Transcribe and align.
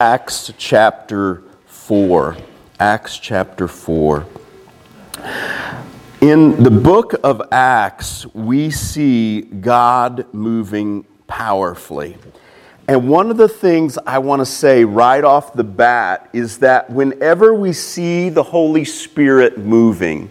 Acts 0.00 0.52
chapter 0.56 1.42
4. 1.66 2.36
Acts 2.78 3.18
chapter 3.18 3.66
4. 3.66 4.24
In 6.20 6.62
the 6.62 6.70
book 6.70 7.16
of 7.24 7.42
Acts, 7.50 8.24
we 8.32 8.70
see 8.70 9.40
God 9.40 10.32
moving 10.32 11.04
powerfully. 11.26 12.16
And 12.86 13.08
one 13.08 13.28
of 13.28 13.38
the 13.38 13.48
things 13.48 13.98
I 14.06 14.18
want 14.18 14.38
to 14.38 14.46
say 14.46 14.84
right 14.84 15.24
off 15.24 15.54
the 15.54 15.64
bat 15.64 16.30
is 16.32 16.58
that 16.58 16.88
whenever 16.88 17.52
we 17.52 17.72
see 17.72 18.28
the 18.28 18.44
Holy 18.44 18.84
Spirit 18.84 19.58
moving, 19.58 20.30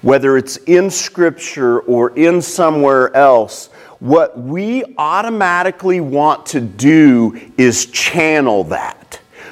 whether 0.00 0.36
it's 0.36 0.58
in 0.58 0.90
Scripture 0.90 1.80
or 1.80 2.16
in 2.16 2.40
somewhere 2.40 3.12
else, 3.16 3.66
what 3.98 4.38
we 4.38 4.84
automatically 4.96 6.00
want 6.00 6.46
to 6.46 6.60
do 6.60 7.36
is 7.58 7.86
channel 7.86 8.62
that. 8.62 8.97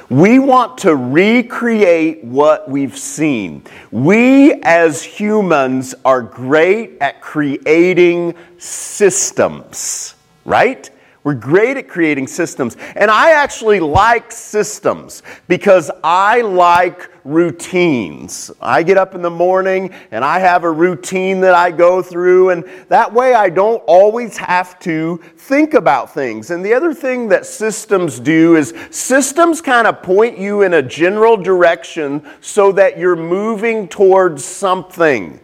We 0.09 0.39
want 0.39 0.77
to 0.79 0.95
recreate 0.95 2.23
what 2.23 2.69
we've 2.69 2.97
seen. 2.97 3.63
We 3.91 4.53
as 4.63 5.03
humans 5.03 5.93
are 6.05 6.21
great 6.21 6.97
at 7.01 7.21
creating 7.21 8.35
systems, 8.57 10.15
right? 10.45 10.89
We're 11.27 11.33
great 11.33 11.75
at 11.75 11.89
creating 11.89 12.27
systems. 12.27 12.77
And 12.95 13.11
I 13.11 13.31
actually 13.31 13.81
like 13.81 14.31
systems 14.31 15.23
because 15.49 15.91
I 16.01 16.39
like 16.39 17.11
routines. 17.25 18.49
I 18.61 18.81
get 18.81 18.97
up 18.97 19.13
in 19.13 19.21
the 19.21 19.29
morning 19.29 19.93
and 20.11 20.23
I 20.23 20.39
have 20.39 20.63
a 20.63 20.71
routine 20.71 21.41
that 21.41 21.53
I 21.53 21.69
go 21.69 22.01
through, 22.01 22.51
and 22.51 22.63
that 22.87 23.13
way 23.13 23.33
I 23.33 23.49
don't 23.49 23.83
always 23.87 24.37
have 24.37 24.79
to 24.79 25.17
think 25.35 25.73
about 25.73 26.13
things. 26.13 26.49
And 26.49 26.63
the 26.63 26.73
other 26.73 26.93
thing 26.93 27.27
that 27.27 27.45
systems 27.45 28.21
do 28.21 28.55
is 28.55 28.73
systems 28.89 29.59
kind 29.59 29.85
of 29.85 30.01
point 30.01 30.37
you 30.37 30.61
in 30.61 30.75
a 30.75 30.81
general 30.81 31.35
direction 31.35 32.25
so 32.39 32.71
that 32.71 32.97
you're 32.97 33.17
moving 33.17 33.89
towards 33.89 34.45
something. 34.45 35.41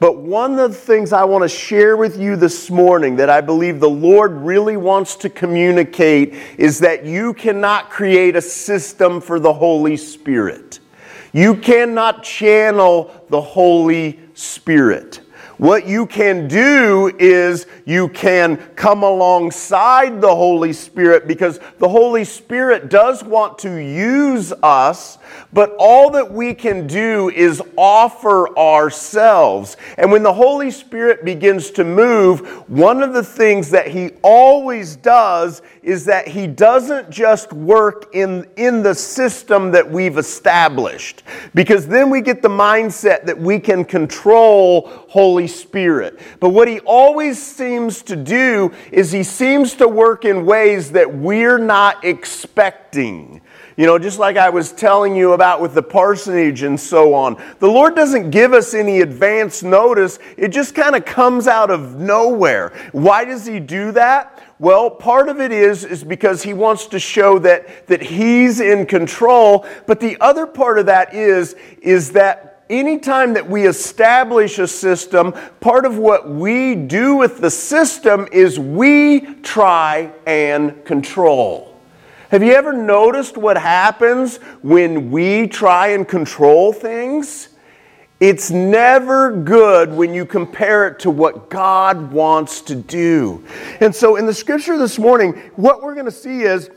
But 0.00 0.16
one 0.16 0.58
of 0.58 0.72
the 0.72 0.78
things 0.78 1.12
I 1.12 1.24
want 1.24 1.42
to 1.42 1.48
share 1.48 1.94
with 1.94 2.18
you 2.18 2.34
this 2.34 2.70
morning 2.70 3.16
that 3.16 3.28
I 3.28 3.42
believe 3.42 3.80
the 3.80 3.90
Lord 3.90 4.32
really 4.32 4.78
wants 4.78 5.14
to 5.16 5.28
communicate 5.28 6.34
is 6.56 6.78
that 6.78 7.04
you 7.04 7.34
cannot 7.34 7.90
create 7.90 8.34
a 8.34 8.40
system 8.40 9.20
for 9.20 9.38
the 9.38 9.52
Holy 9.52 9.98
Spirit. 9.98 10.80
You 11.34 11.54
cannot 11.54 12.22
channel 12.22 13.26
the 13.28 13.42
Holy 13.42 14.18
Spirit. 14.32 15.20
What 15.60 15.86
you 15.86 16.06
can 16.06 16.48
do 16.48 17.14
is 17.18 17.66
you 17.84 18.08
can 18.08 18.56
come 18.76 19.02
alongside 19.02 20.22
the 20.22 20.34
Holy 20.34 20.72
Spirit 20.72 21.28
because 21.28 21.60
the 21.76 21.86
Holy 21.86 22.24
Spirit 22.24 22.88
does 22.88 23.22
want 23.22 23.58
to 23.58 23.76
use 23.76 24.54
us, 24.62 25.18
but 25.52 25.76
all 25.78 26.08
that 26.12 26.32
we 26.32 26.54
can 26.54 26.86
do 26.86 27.28
is 27.28 27.62
offer 27.76 28.56
ourselves. 28.56 29.76
And 29.98 30.10
when 30.10 30.22
the 30.22 30.32
Holy 30.32 30.70
Spirit 30.70 31.26
begins 31.26 31.70
to 31.72 31.84
move, 31.84 32.40
one 32.70 33.02
of 33.02 33.12
the 33.12 33.22
things 33.22 33.68
that 33.68 33.88
He 33.88 34.12
always 34.22 34.96
does 34.96 35.60
is 35.82 36.06
that 36.06 36.26
He 36.26 36.46
doesn't 36.46 37.10
just 37.10 37.52
work 37.52 38.14
in, 38.14 38.48
in 38.56 38.82
the 38.82 38.94
system 38.94 39.72
that 39.72 39.90
we've 39.90 40.16
established, 40.16 41.22
because 41.54 41.86
then 41.86 42.08
we 42.08 42.22
get 42.22 42.40
the 42.40 42.48
mindset 42.48 43.26
that 43.26 43.38
we 43.38 43.60
can 43.60 43.84
control 43.84 45.04
Holy 45.10 45.48
Spirit. 45.48 46.20
But 46.38 46.50
what 46.50 46.68
he 46.68 46.78
always 46.80 47.42
seems 47.42 48.00
to 48.02 48.14
do 48.14 48.72
is 48.92 49.10
he 49.10 49.24
seems 49.24 49.74
to 49.74 49.88
work 49.88 50.24
in 50.24 50.46
ways 50.46 50.92
that 50.92 51.12
we're 51.12 51.58
not 51.58 52.04
expecting. 52.04 53.40
You 53.76 53.86
know, 53.86 53.98
just 53.98 54.20
like 54.20 54.36
I 54.36 54.50
was 54.50 54.70
telling 54.70 55.16
you 55.16 55.32
about 55.32 55.60
with 55.60 55.74
the 55.74 55.82
parsonage 55.82 56.62
and 56.62 56.78
so 56.78 57.12
on. 57.12 57.42
The 57.58 57.66
Lord 57.66 57.96
doesn't 57.96 58.30
give 58.30 58.52
us 58.52 58.72
any 58.72 59.00
advance 59.00 59.64
notice, 59.64 60.20
it 60.36 60.48
just 60.48 60.76
kind 60.76 60.94
of 60.94 61.04
comes 61.04 61.48
out 61.48 61.72
of 61.72 61.98
nowhere. 61.98 62.72
Why 62.92 63.24
does 63.24 63.44
He 63.44 63.58
do 63.58 63.90
that? 63.90 64.40
Well, 64.60 64.90
part 64.90 65.28
of 65.28 65.40
it 65.40 65.50
is, 65.50 65.82
is 65.82 66.04
because 66.04 66.44
He 66.44 66.54
wants 66.54 66.86
to 66.86 67.00
show 67.00 67.40
that, 67.40 67.88
that 67.88 68.00
He's 68.00 68.60
in 68.60 68.86
control, 68.86 69.66
but 69.88 69.98
the 69.98 70.16
other 70.20 70.46
part 70.46 70.78
of 70.78 70.86
that 70.86 71.12
is, 71.14 71.56
is 71.82 72.12
that 72.12 72.49
anytime 72.70 73.34
that 73.34 73.48
we 73.48 73.66
establish 73.66 74.58
a 74.58 74.66
system, 74.66 75.34
part 75.60 75.84
of 75.84 75.98
what 75.98 76.30
we 76.30 76.74
do 76.74 77.16
with 77.16 77.40
the 77.40 77.50
system 77.50 78.26
is 78.32 78.58
we 78.58 79.34
try 79.42 80.10
and 80.26 80.82
control. 80.84 81.76
Have 82.30 82.44
you 82.44 82.52
ever 82.52 82.72
noticed 82.72 83.36
what 83.36 83.58
happens 83.58 84.36
when 84.62 85.10
we 85.10 85.48
try 85.48 85.88
and 85.88 86.06
control 86.06 86.72
things? 86.72 87.48
It's 88.20 88.50
never 88.50 89.32
good 89.32 89.92
when 89.92 90.12
you 90.12 90.26
compare 90.26 90.86
it 90.86 91.00
to 91.00 91.10
what 91.10 91.48
God 91.48 92.12
wants 92.12 92.60
to 92.62 92.76
do. 92.76 93.44
And 93.80 93.94
so 93.94 94.16
in 94.16 94.26
the 94.26 94.34
scripture 94.34 94.76
this 94.76 94.98
morning, 94.98 95.32
what 95.56 95.82
we're 95.82 95.94
going 95.94 96.06
to 96.06 96.12
see 96.12 96.42
is 96.42 96.70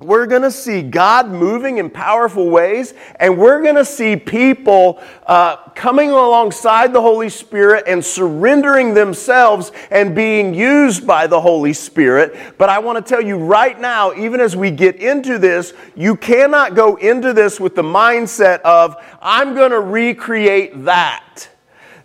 we're 0.00 0.26
going 0.26 0.42
to 0.42 0.50
see 0.50 0.80
God 0.82 1.28
moving 1.28 1.76
in 1.76 1.90
powerful 1.90 2.48
ways, 2.48 2.94
and 3.16 3.36
we're 3.36 3.62
going 3.62 3.74
to 3.74 3.84
see 3.84 4.16
people 4.16 5.02
uh, 5.26 5.56
coming 5.74 6.10
alongside 6.10 6.94
the 6.94 7.00
Holy 7.02 7.28
Spirit 7.28 7.84
and 7.86 8.02
surrendering 8.02 8.94
themselves 8.94 9.72
and 9.90 10.14
being 10.14 10.54
used 10.54 11.06
by 11.06 11.26
the 11.26 11.40
Holy 11.40 11.74
Spirit. 11.74 12.34
But 12.56 12.70
I 12.70 12.78
want 12.78 13.04
to 13.04 13.08
tell 13.08 13.20
you 13.22 13.36
right 13.36 13.78
now, 13.78 14.14
even 14.14 14.40
as 14.40 14.56
we 14.56 14.70
get 14.70 14.96
into 14.96 15.38
this, 15.38 15.74
you 15.94 16.16
cannot 16.16 16.74
go 16.74 16.96
into 16.96 17.34
this 17.34 17.60
with 17.60 17.74
the 17.74 17.82
mindset 17.82 18.60
of, 18.60 18.96
I'm 19.20 19.54
going 19.54 19.70
to 19.70 19.80
recreate 19.80 20.84
that. 20.84 21.48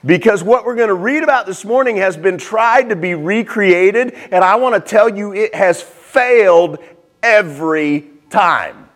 Because 0.06 0.44
what 0.44 0.66
we're 0.66 0.76
going 0.76 0.90
to 0.90 0.94
read 0.94 1.24
about 1.24 1.48
this 1.48 1.66
morning 1.66 1.96
has 1.98 2.16
been 2.16 2.38
tried 2.38 2.90
to 2.90 2.96
be 2.96 3.16
recreated, 3.16 4.14
and 4.32 4.44
I 4.44 4.56
want 4.56 4.76
to 4.76 4.82
tell 4.82 5.10
you 5.10 5.34
it 5.34 5.56
has 5.56 5.82
failed 5.82 6.78
every 7.26 8.08
time 8.30 8.88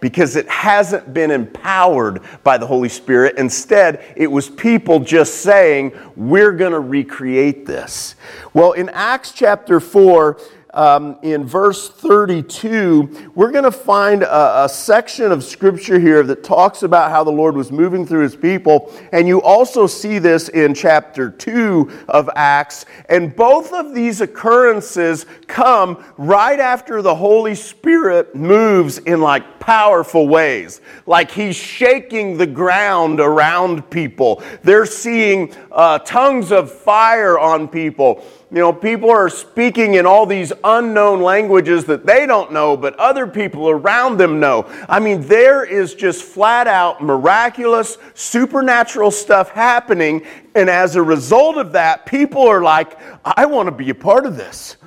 because 0.00 0.36
it 0.36 0.48
hasn't 0.48 1.12
been 1.12 1.30
empowered 1.30 2.20
by 2.44 2.58
the 2.58 2.66
Holy 2.66 2.88
Spirit. 2.88 3.36
Instead, 3.36 4.04
it 4.14 4.30
was 4.30 4.48
people 4.48 5.00
just 5.00 5.36
saying, 5.36 5.92
We're 6.14 6.52
going 6.52 6.72
to 6.72 6.80
recreate 6.80 7.66
this. 7.66 8.14
Well, 8.52 8.72
in 8.72 8.90
Acts 8.90 9.32
chapter 9.32 9.80
4, 9.80 10.38
um, 10.78 11.18
in 11.22 11.44
verse 11.44 11.88
32, 11.88 13.32
we're 13.34 13.50
going 13.50 13.64
to 13.64 13.72
find 13.72 14.22
a, 14.22 14.66
a, 14.66 14.68
section 14.68 15.32
of 15.32 15.42
scripture 15.42 15.98
here 15.98 16.22
that 16.22 16.44
talks 16.44 16.84
about 16.84 17.10
how 17.10 17.24
the 17.24 17.32
Lord 17.32 17.56
was 17.56 17.72
moving 17.72 18.06
through 18.06 18.22
his 18.22 18.36
people. 18.36 18.94
And 19.10 19.26
you 19.26 19.42
also 19.42 19.88
see 19.88 20.20
this 20.20 20.48
in 20.50 20.74
chapter 20.74 21.30
2 21.30 22.04
of 22.06 22.30
Acts. 22.36 22.86
And 23.08 23.34
both 23.34 23.72
of 23.72 23.92
these 23.92 24.20
occurrences 24.20 25.26
come 25.48 26.04
right 26.16 26.60
after 26.60 27.02
the 27.02 27.16
Holy 27.16 27.56
Spirit 27.56 28.36
moves 28.36 28.98
in 28.98 29.20
like 29.20 29.58
powerful 29.58 30.28
ways. 30.28 30.80
Like 31.06 31.32
he's 31.32 31.56
shaking 31.56 32.38
the 32.38 32.46
ground 32.46 33.18
around 33.18 33.90
people, 33.90 34.44
they're 34.62 34.86
seeing 34.86 35.52
uh, 35.72 35.98
tongues 35.98 36.52
of 36.52 36.70
fire 36.70 37.36
on 37.36 37.66
people 37.66 38.24
you 38.50 38.58
know, 38.58 38.72
people 38.72 39.10
are 39.10 39.28
speaking 39.28 39.94
in 39.94 40.06
all 40.06 40.24
these 40.24 40.54
unknown 40.64 41.20
languages 41.20 41.84
that 41.84 42.06
they 42.06 42.24
don't 42.24 42.50
know, 42.50 42.78
but 42.78 42.96
other 42.96 43.26
people 43.26 43.68
around 43.68 44.16
them 44.16 44.40
know. 44.40 44.66
I 44.88 45.00
mean, 45.00 45.20
there 45.28 45.64
is 45.64 45.94
just 45.94 46.22
flat 46.22 46.66
out 46.66 47.02
miraculous, 47.02 47.98
supernatural 48.14 49.10
stuff 49.10 49.50
happening. 49.50 50.24
And 50.54 50.70
as 50.70 50.96
a 50.96 51.02
result 51.02 51.58
of 51.58 51.72
that, 51.72 52.06
people 52.06 52.48
are 52.48 52.62
like, 52.62 52.98
I 53.22 53.44
want 53.44 53.66
to 53.66 53.70
be 53.70 53.90
a 53.90 53.94
part 53.94 54.24
of 54.24 54.38
this. 54.38 54.78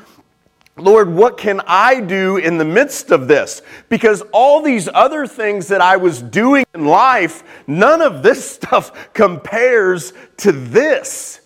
Lord, 0.76 1.14
what 1.14 1.38
can 1.38 1.62
I 1.68 2.00
do 2.00 2.38
in 2.38 2.58
the 2.58 2.66
midst 2.66 3.12
of 3.12 3.28
this? 3.28 3.62
Because 3.90 4.24
all 4.32 4.64
these 4.64 4.90
other 4.92 5.28
things 5.28 5.68
that 5.68 5.82
I 5.82 5.98
was 5.98 6.20
doing 6.20 6.66
in 6.74 6.86
life, 6.86 7.44
none 7.68 8.02
of 8.02 8.24
this 8.24 8.50
stuff 8.56 9.14
compares 9.14 10.14
to 10.38 10.52
this. 10.52 11.41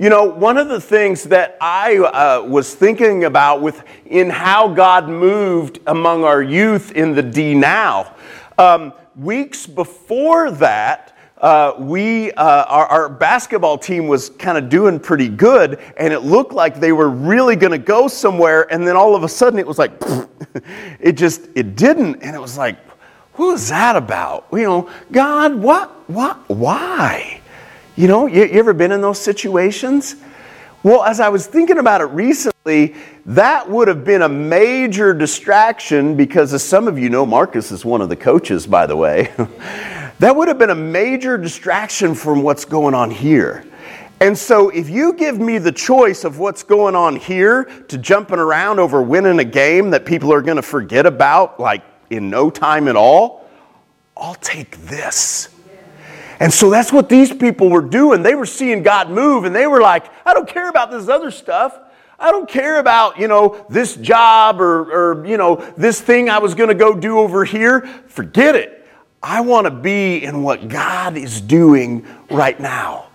You 0.00 0.10
know, 0.10 0.22
one 0.22 0.58
of 0.58 0.68
the 0.68 0.80
things 0.80 1.24
that 1.24 1.58
I 1.60 1.96
uh, 1.98 2.42
was 2.46 2.72
thinking 2.72 3.24
about 3.24 3.62
with 3.62 3.82
in 4.06 4.30
how 4.30 4.68
God 4.68 5.08
moved 5.08 5.80
among 5.88 6.22
our 6.22 6.40
youth 6.40 6.92
in 6.92 7.16
the 7.16 7.22
D 7.22 7.52
Now, 7.52 8.14
um, 8.58 8.92
weeks 9.16 9.66
before 9.66 10.52
that, 10.52 11.16
uh, 11.38 11.72
we 11.78 12.30
uh, 12.30 12.64
our, 12.66 12.86
our, 12.86 13.08
basketball 13.08 13.76
team 13.76 14.06
was 14.06 14.30
kind 14.30 14.56
of 14.56 14.68
doing 14.68 15.00
pretty 15.00 15.28
good, 15.28 15.80
and 15.96 16.12
it 16.12 16.20
looked 16.20 16.52
like 16.52 16.78
they 16.78 16.92
were 16.92 17.10
really 17.10 17.56
going 17.56 17.72
to 17.72 17.78
go 17.78 18.06
somewhere. 18.06 18.72
And 18.72 18.86
then 18.86 18.94
all 18.94 19.16
of 19.16 19.24
a 19.24 19.28
sudden, 19.28 19.58
it 19.58 19.66
was 19.66 19.78
like 19.78 19.90
it 21.00 21.14
just 21.14 21.48
it 21.56 21.74
didn't, 21.74 22.22
and 22.22 22.36
it 22.36 22.40
was 22.40 22.56
like, 22.56 22.76
who 23.32 23.52
is 23.52 23.68
that 23.68 23.96
about? 23.96 24.46
You 24.52 24.62
know, 24.62 24.90
God, 25.10 25.56
what, 25.56 26.08
what, 26.08 26.48
why? 26.48 27.37
You 27.98 28.06
know, 28.06 28.26
you, 28.26 28.44
you 28.44 28.60
ever 28.60 28.72
been 28.72 28.92
in 28.92 29.00
those 29.00 29.20
situations? 29.20 30.14
Well, 30.84 31.02
as 31.02 31.18
I 31.18 31.30
was 31.30 31.48
thinking 31.48 31.78
about 31.78 32.00
it 32.00 32.04
recently, 32.04 32.94
that 33.26 33.68
would 33.68 33.88
have 33.88 34.04
been 34.04 34.22
a 34.22 34.28
major 34.28 35.12
distraction 35.12 36.16
because, 36.16 36.54
as 36.54 36.62
some 36.62 36.86
of 36.86 36.96
you 36.96 37.10
know, 37.10 37.26
Marcus 37.26 37.72
is 37.72 37.84
one 37.84 38.00
of 38.00 38.08
the 38.08 38.14
coaches, 38.14 38.68
by 38.68 38.86
the 38.86 38.94
way. 38.94 39.32
that 40.20 40.36
would 40.36 40.46
have 40.46 40.58
been 40.58 40.70
a 40.70 40.76
major 40.76 41.36
distraction 41.36 42.14
from 42.14 42.44
what's 42.44 42.64
going 42.64 42.94
on 42.94 43.10
here. 43.10 43.66
And 44.20 44.38
so, 44.38 44.68
if 44.68 44.88
you 44.88 45.12
give 45.14 45.40
me 45.40 45.58
the 45.58 45.72
choice 45.72 46.22
of 46.22 46.38
what's 46.38 46.62
going 46.62 46.94
on 46.94 47.16
here 47.16 47.64
to 47.88 47.98
jumping 47.98 48.38
around 48.38 48.78
over 48.78 49.02
winning 49.02 49.40
a 49.40 49.44
game 49.44 49.90
that 49.90 50.06
people 50.06 50.32
are 50.32 50.40
going 50.40 50.54
to 50.54 50.62
forget 50.62 51.04
about, 51.04 51.58
like 51.58 51.82
in 52.10 52.30
no 52.30 52.48
time 52.48 52.86
at 52.86 52.94
all, 52.94 53.44
I'll 54.16 54.36
take 54.36 54.76
this. 54.82 55.48
And 56.40 56.52
so 56.52 56.70
that's 56.70 56.92
what 56.92 57.08
these 57.08 57.32
people 57.32 57.68
were 57.68 57.82
doing. 57.82 58.22
They 58.22 58.34
were 58.34 58.46
seeing 58.46 58.82
God 58.82 59.10
move 59.10 59.44
and 59.44 59.54
they 59.54 59.66
were 59.66 59.80
like, 59.80 60.06
I 60.24 60.34
don't 60.34 60.48
care 60.48 60.68
about 60.68 60.90
this 60.90 61.08
other 61.08 61.30
stuff. 61.30 61.78
I 62.18 62.30
don't 62.30 62.48
care 62.48 62.78
about, 62.78 63.18
you 63.18 63.28
know, 63.28 63.64
this 63.68 63.94
job 63.96 64.60
or, 64.60 65.20
or 65.20 65.26
you 65.26 65.36
know, 65.36 65.56
this 65.76 66.00
thing 66.00 66.28
I 66.28 66.38
was 66.38 66.54
going 66.54 66.68
to 66.68 66.74
go 66.74 66.94
do 66.94 67.18
over 67.18 67.44
here. 67.44 67.82
Forget 68.08 68.54
it. 68.54 68.86
I 69.22 69.40
want 69.40 69.66
to 69.66 69.70
be 69.70 70.22
in 70.22 70.42
what 70.42 70.68
God 70.68 71.16
is 71.16 71.40
doing 71.40 72.06
right 72.30 72.58
now. 72.58 73.08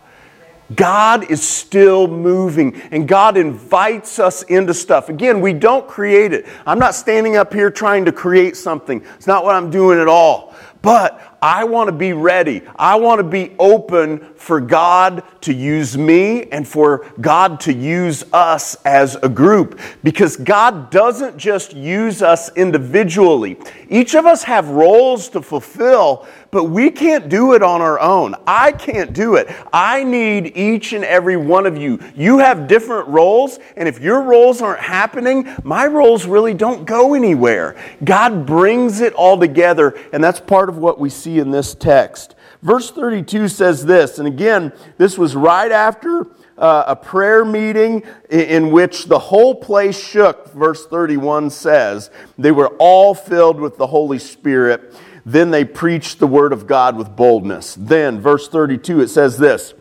God 0.76 1.30
is 1.30 1.48
still 1.48 2.08
moving 2.08 2.76
and 2.92 3.08
God 3.08 3.38
invites 3.38 4.20
us 4.20 4.44
into 4.44 4.74
stuff. 4.74 5.10
Again, 5.10 5.42
we 5.42 5.54
don't 5.54 5.88
create 5.88 6.34
it. 6.34 6.46
I'm 6.66 6.80
not 6.80 6.96
standing 6.96 7.36
up 7.36 7.54
here 7.54 7.70
trying 7.70 8.06
to 8.06 8.12
create 8.12 8.58
something. 8.58 9.04
It's 9.16 9.28
not 9.28 9.44
what 9.44 9.56
I'm 9.56 9.70
doing 9.70 10.00
at 10.00 10.08
all. 10.08 10.56
But 10.82 11.33
I 11.44 11.66
want 11.66 11.90
to 11.90 11.92
be 11.92 12.14
ready. 12.14 12.62
I 12.78 12.96
want 12.96 13.20
to 13.20 13.24
be 13.26 13.54
open 13.60 14.20
for 14.36 14.62
God 14.62 15.24
to 15.42 15.54
use 15.54 15.98
me 15.98 16.46
and 16.46 16.66
for 16.66 17.06
God 17.20 17.60
to 17.62 17.74
use 17.74 18.24
us 18.32 18.76
as 18.86 19.18
a 19.18 19.28
group 19.28 19.78
because 20.06 20.38
God 20.38 20.90
doesn't 20.90 21.38
just 21.38 21.74
use 21.74 22.22
us 22.22 22.56
individually. 22.56 23.58
Each 23.90 24.16
of 24.16 24.26
us 24.26 24.44
have 24.44 24.70
roles 24.70 25.28
to 25.32 25.42
fulfill, 25.42 26.26
but 26.54 26.66
we 26.66 26.92
can't 26.92 27.30
do 27.30 27.54
it 27.54 27.64
on 27.64 27.82
our 27.82 28.00
own. 28.00 28.36
I 28.46 28.72
can't 28.74 29.12
do 29.12 29.36
it. 29.36 29.50
I 29.74 30.04
need 30.04 30.56
each 30.56 30.94
and 30.94 31.04
every 31.04 31.36
one 31.36 31.66
of 31.66 31.76
you. 31.76 32.00
You 32.16 32.38
have 32.38 32.68
different 32.68 33.08
roles, 33.08 33.58
and 33.76 33.90
if 33.90 34.00
your 34.00 34.22
roles 34.22 34.62
aren't 34.62 34.80
happening, 34.80 35.52
my 35.64 35.88
roles 35.88 36.28
really 36.28 36.54
don't 36.54 36.86
go 36.86 37.16
anywhere. 37.16 37.76
God 38.04 38.46
brings 38.46 39.02
it 39.02 39.14
all 39.14 39.40
together, 39.40 39.98
and 40.14 40.24
that's 40.24 40.40
part 40.40 40.70
of 40.70 40.78
what 40.78 41.00
we 41.00 41.10
see 41.10 41.40
in 41.40 41.50
this 41.50 41.74
text. 41.74 42.36
Verse 42.62 42.92
32 42.92 43.48
says 43.48 43.84
this, 43.84 44.20
and 44.20 44.28
again, 44.28 44.72
this 45.00 45.18
was 45.18 45.36
right 45.36 45.72
after 45.72 46.28
uh, 46.58 46.84
a 46.86 46.96
prayer 46.96 47.44
meeting 47.44 48.04
in, 48.30 48.40
in 48.42 48.72
which 48.72 49.06
the 49.06 49.18
whole 49.18 49.56
place 49.56 50.00
shook, 50.00 50.54
verse 50.54 50.86
31 50.86 51.50
says. 51.50 52.12
They 52.38 52.52
were 52.52 52.70
all 52.78 53.16
filled 53.16 53.60
with 53.60 53.78
the 53.78 53.88
Holy 53.88 54.20
Spirit. 54.20 54.94
Then 55.26 55.52
they 55.52 55.64
preached 55.66 56.20
the 56.20 56.28
word 56.28 56.52
of 56.54 56.68
God 56.68 56.98
with 56.98 57.16
boldness. 57.16 57.76
Then, 57.76 58.20
verse 58.20 58.48
32, 58.50 59.02
it 59.02 59.08
says 59.08 59.38
this 59.38 59.74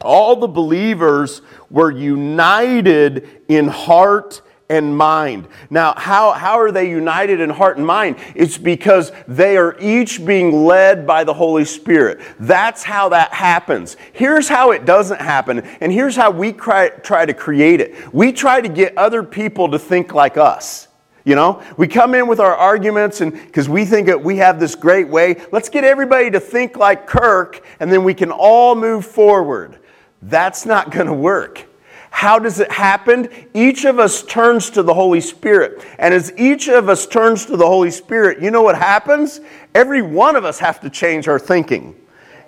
All 0.00 0.36
the 0.36 0.48
believers 0.48 1.42
were 1.70 1.90
united 1.90 3.28
in 3.48 3.68
heart 3.68 4.42
and 4.70 4.96
mind. 4.96 5.48
Now, 5.68 5.94
how, 5.96 6.30
how 6.30 6.60
are 6.60 6.70
they 6.70 6.88
united 6.88 7.40
in 7.40 7.50
heart 7.50 7.76
and 7.76 7.84
mind? 7.84 8.16
It's 8.36 8.56
because 8.56 9.10
they 9.26 9.56
are 9.56 9.76
each 9.80 10.24
being 10.24 10.64
led 10.64 11.06
by 11.08 11.24
the 11.24 11.34
Holy 11.34 11.64
Spirit. 11.64 12.20
That's 12.38 12.84
how 12.84 13.08
that 13.08 13.34
happens. 13.34 13.96
Here's 14.12 14.48
how 14.48 14.70
it 14.70 14.84
doesn't 14.84 15.20
happen, 15.20 15.60
and 15.80 15.92
here's 15.92 16.14
how 16.14 16.30
we 16.30 16.52
try, 16.52 16.90
try 16.90 17.26
to 17.26 17.34
create 17.34 17.80
it. 17.80 18.14
We 18.14 18.30
try 18.32 18.60
to 18.60 18.68
get 18.68 18.96
other 18.96 19.24
people 19.24 19.68
to 19.72 19.78
think 19.78 20.14
like 20.14 20.36
us. 20.36 20.86
You 21.30 21.36
know, 21.36 21.62
we 21.76 21.86
come 21.86 22.16
in 22.16 22.26
with 22.26 22.40
our 22.40 22.56
arguments 22.56 23.20
and 23.20 23.32
because 23.32 23.68
we 23.68 23.84
think 23.84 24.08
that 24.08 24.20
we 24.20 24.38
have 24.38 24.58
this 24.58 24.74
great 24.74 25.06
way, 25.06 25.36
let's 25.52 25.68
get 25.68 25.84
everybody 25.84 26.28
to 26.32 26.40
think 26.40 26.76
like 26.76 27.06
Kirk 27.06 27.64
and 27.78 27.92
then 27.92 28.02
we 28.02 28.14
can 28.14 28.32
all 28.32 28.74
move 28.74 29.06
forward. 29.06 29.78
That's 30.22 30.66
not 30.66 30.90
going 30.90 31.06
to 31.06 31.14
work. 31.14 31.68
How 32.10 32.40
does 32.40 32.58
it 32.58 32.72
happen? 32.72 33.28
Each 33.54 33.84
of 33.84 34.00
us 34.00 34.24
turns 34.24 34.70
to 34.70 34.82
the 34.82 34.92
Holy 34.92 35.20
Spirit. 35.20 35.86
And 36.00 36.12
as 36.12 36.32
each 36.36 36.68
of 36.68 36.88
us 36.88 37.06
turns 37.06 37.46
to 37.46 37.56
the 37.56 37.64
Holy 37.64 37.92
Spirit, 37.92 38.42
you 38.42 38.50
know 38.50 38.62
what 38.62 38.76
happens? 38.76 39.40
Every 39.72 40.02
one 40.02 40.34
of 40.34 40.44
us 40.44 40.58
have 40.58 40.80
to 40.80 40.90
change 40.90 41.28
our 41.28 41.38
thinking. 41.38 41.94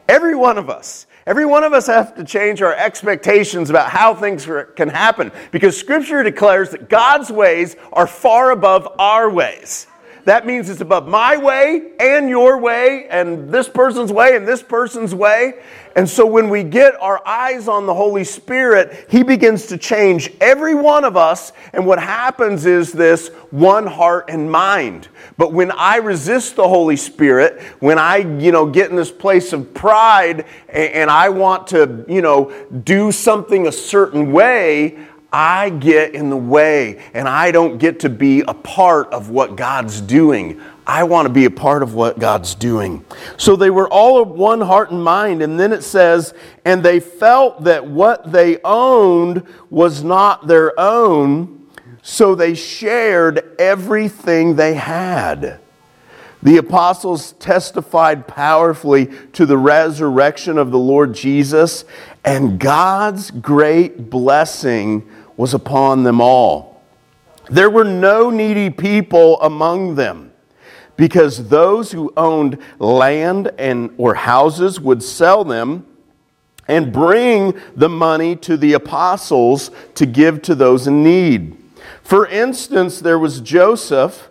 Every 0.09 0.35
one 0.35 0.59
of 0.59 0.69
us. 0.69 1.07
Every 1.27 1.47
one 1.47 1.63
of 1.63 1.73
us 1.73 1.87
have 1.87 2.17
to 2.17 2.25
change 2.25 2.63
our 2.63 2.75
expectations 2.75 3.71
about 3.71 3.91
how 3.91 4.15
things 4.15 4.49
can 4.75 4.89
happen 4.89 5.31
because 5.53 5.77
Scripture 5.77 6.23
declares 6.23 6.71
that 6.71 6.89
God's 6.89 7.31
ways 7.31 7.77
are 7.93 8.07
far 8.07 8.51
above 8.51 8.89
our 8.99 9.31
ways. 9.31 9.87
That 10.25 10.47
means 10.47 10.71
it's 10.71 10.81
above 10.81 11.09
my 11.09 11.37
way 11.37 11.93
and 11.99 12.29
your 12.29 12.59
way 12.59 13.09
and 13.09 13.51
this 13.51 13.69
person's 13.69 14.13
way 14.13 14.37
and 14.37 14.47
this 14.47 14.63
person's 14.63 15.15
way. 15.15 15.55
And 15.97 16.09
so 16.09 16.25
when 16.25 16.49
we 16.49 16.63
get 16.63 16.95
our 17.01 17.27
eyes 17.27 17.69
on 17.69 17.87
the 17.87 17.95
Holy 17.95 18.25
Spirit, 18.25 19.07
He 19.11 19.23
begins 19.23 19.67
to 19.67 19.77
change 19.77 20.33
every 20.41 20.75
one 20.75 21.05
of 21.05 21.17
us. 21.17 21.53
And 21.73 21.87
what 21.87 21.99
happens 21.99 22.67
is 22.67 22.93
this 22.93 23.29
one 23.51 23.87
heart 23.87 24.27
and 24.29 24.51
mind. 24.51 25.09
But 25.37 25.53
when 25.53 25.71
I 25.73 25.97
resist 25.97 26.57
the 26.57 26.69
Holy 26.69 26.97
Spirit, 26.97 27.61
when 27.81 27.99
I, 27.99 28.19
you 28.19 28.53
know, 28.53 28.65
get 28.65 28.91
in 28.91 28.97
this 28.97 29.11
place 29.11 29.53
of 29.53 29.75
pride 29.75 30.47
and 30.69 31.11
I 31.11 31.29
want 31.29 31.67
to, 31.69 32.05
you 32.09 32.23
know, 32.23 32.53
do 32.85 33.13
something 33.13 33.67
a 33.67 33.73
certain 33.73 34.33
way, 34.33 34.99
I 35.33 35.71
get 35.71 36.15
in 36.15 36.29
the 36.29 36.37
way 36.37 37.03
and 37.15 37.27
I 37.27 37.53
don't 37.53 37.79
get 37.79 38.01
to 38.01 38.11
be 38.11 38.43
a 38.43 38.53
part 38.53 39.09
of 39.13 39.31
what 39.31 39.57
God's 39.57 40.01
doing. 40.01 40.61
I 40.87 41.05
want 41.05 41.27
to 41.27 41.33
be 41.33 41.47
a 41.47 41.51
part 41.51 41.83
of 41.83 41.95
what 41.95 42.19
God's 42.19 42.55
doing. 42.55 43.05
So 43.39 43.57
they 43.57 43.71
were 43.71 43.89
all 43.89 44.21
of 44.21 44.29
one 44.29 44.61
heart 44.61 44.91
and 44.91 45.03
mind. 45.03 45.41
And 45.41 45.59
then 45.59 45.73
it 45.73 45.85
says, 45.85 46.35
and 46.65 46.83
they 46.83 47.01
felt 47.01 47.65
that 47.65 47.87
what 47.87 48.31
they 48.31 48.59
owned 48.63 49.47
was 49.71 50.05
not 50.05 50.49
their 50.49 50.79
own, 50.79 51.67
so 52.03 52.35
they 52.35 52.55
shared 52.55 53.55
everything 53.59 54.57
they 54.57 54.75
had. 54.75 55.61
The 56.43 56.57
apostles 56.57 57.33
testified 57.33 58.27
powerfully 58.27 59.09
to 59.35 59.47
the 59.47 59.57
resurrection 59.57 60.59
of 60.59 60.73
the 60.73 60.79
Lord 60.79 61.15
Jesus, 61.15 61.85
and 62.25 62.59
God's 62.59 63.31
great 63.31 64.11
blessing 64.11 65.09
was 65.37 65.55
upon 65.55 66.03
them 66.03 66.21
all. 66.21 66.83
There 67.51 67.71
were 67.71 67.85
no 67.85 68.31
needy 68.31 68.71
people 68.71 69.41
among 69.41 69.97
them 69.97 70.33
because 70.97 71.49
those 71.49 71.93
who 71.93 72.13
owned 72.17 72.59
land 72.79 73.51
and 73.59 73.93
or 73.97 74.15
houses 74.15 74.81
would 74.81 75.03
sell 75.03 75.45
them 75.45 75.87
and 76.69 76.93
bring 76.93 77.59
the 77.75 77.89
money 77.89 78.37
to 78.37 78.57
the 78.57 78.75
apostles 78.75 79.71
to 79.95 80.07
give 80.07 80.43
to 80.43 80.55
those 80.55 80.87
in 80.87 81.03
need. 81.03 81.57
For 82.03 82.27
instance, 82.27 83.01
there 83.01 83.19
was 83.19 83.41
Joseph, 83.41 84.31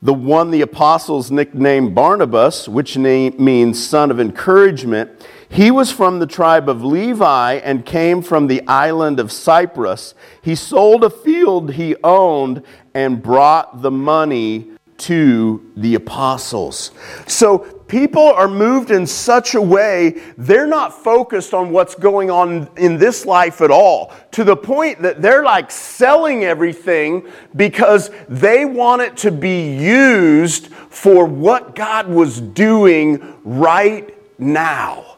the 0.00 0.14
one 0.14 0.50
the 0.50 0.60
apostles 0.60 1.30
nicknamed 1.30 1.94
Barnabas, 1.94 2.68
which 2.68 2.96
name 2.96 3.34
means 3.38 3.84
son 3.84 4.10
of 4.10 4.20
encouragement. 4.20 5.10
He 5.48 5.70
was 5.70 5.90
from 5.92 6.18
the 6.18 6.26
tribe 6.26 6.68
of 6.68 6.84
Levi 6.84 7.54
and 7.54 7.84
came 7.84 8.22
from 8.22 8.46
the 8.46 8.66
island 8.66 9.20
of 9.20 9.30
Cyprus. 9.30 10.14
He 10.42 10.54
sold 10.54 11.04
a 11.04 11.10
field 11.10 11.72
he 11.72 11.96
owned 12.02 12.62
and 12.94 13.22
brought 13.22 13.82
the 13.82 13.90
money 13.90 14.70
to 14.96 15.72
the 15.76 15.96
apostles. 15.96 16.92
So 17.26 17.58
people 17.88 18.22
are 18.22 18.48
moved 18.48 18.90
in 18.90 19.06
such 19.06 19.54
a 19.54 19.60
way, 19.60 20.22
they're 20.38 20.66
not 20.66 20.92
focused 20.92 21.52
on 21.52 21.70
what's 21.70 21.94
going 21.94 22.30
on 22.30 22.68
in 22.76 22.96
this 22.96 23.26
life 23.26 23.60
at 23.60 23.70
all, 23.70 24.12
to 24.32 24.44
the 24.44 24.56
point 24.56 25.02
that 25.02 25.20
they're 25.20 25.44
like 25.44 25.70
selling 25.70 26.44
everything 26.44 27.28
because 27.56 28.10
they 28.28 28.64
want 28.64 29.02
it 29.02 29.16
to 29.18 29.30
be 29.30 29.76
used 29.76 30.68
for 30.68 31.26
what 31.26 31.74
God 31.74 32.08
was 32.08 32.40
doing 32.40 33.36
right 33.44 34.16
now. 34.38 35.13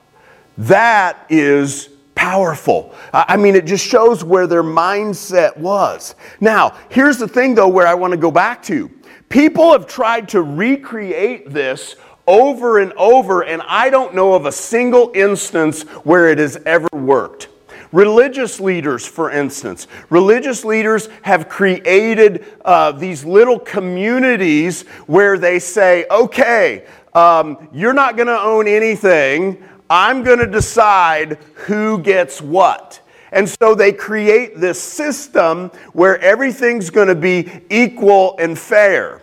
That 0.59 1.27
is 1.29 1.91
powerful. 2.15 2.95
I 3.13 3.37
mean, 3.37 3.55
it 3.55 3.67
just 3.67 3.87
shows 3.87 4.25
where 4.25 4.47
their 4.47 4.63
mindset 4.63 5.57
was. 5.57 6.15
Now, 6.41 6.77
here's 6.89 7.19
the 7.19 7.29
thing, 7.29 7.55
though, 7.55 7.69
where 7.69 7.87
I 7.87 7.95
want 7.95 8.13
to 8.13 8.17
go 8.17 8.31
back 8.31 8.63
to. 8.65 8.91
People 9.29 9.73
have 9.73 9.87
tried 9.87 10.29
to 10.31 10.43
recreate 10.43 11.51
this 11.51 11.97
over 12.27 12.79
and 12.79 12.93
over, 12.95 13.43
and 13.45 13.63
I 13.67 13.91
don't 13.91 14.15
know 14.15 14.35
of 14.35 14.47
a 14.47 14.53
single 14.53 15.13
instance 15.15 15.83
where 16.05 16.29
it 16.29 16.39
has 16.39 16.57
ever 16.67 16.89
worked. 16.93 17.49
Religious 17.93 18.59
leaders, 18.61 19.07
for 19.07 19.31
instance, 19.31 19.87
religious 20.11 20.65
leaders 20.65 21.09
have 21.23 21.49
created 21.49 22.45
uh, 22.65 22.93
these 22.93 23.25
little 23.25 23.59
communities 23.59 24.83
where 25.07 25.39
they 25.39 25.59
say, 25.59 26.07
okay, 26.11 26.87
um, 27.15 27.69
you're 27.73 27.95
not 27.95 28.17
going 28.17 28.27
to 28.27 28.41
own 28.41 28.67
anything. 28.67 29.63
I'm 29.89 30.23
going 30.23 30.39
to 30.39 30.47
decide 30.47 31.39
who 31.55 31.99
gets 31.99 32.43
what. 32.43 33.01
And 33.33 33.49
so 33.49 33.75
they 33.75 33.93
create 33.93 34.59
this 34.59 34.81
system 34.81 35.71
where 35.93 36.19
everything's 36.21 36.91
going 36.91 37.09
to 37.09 37.15
be 37.15 37.51
equal 37.71 38.37
and 38.39 38.59
fair. 38.59 39.23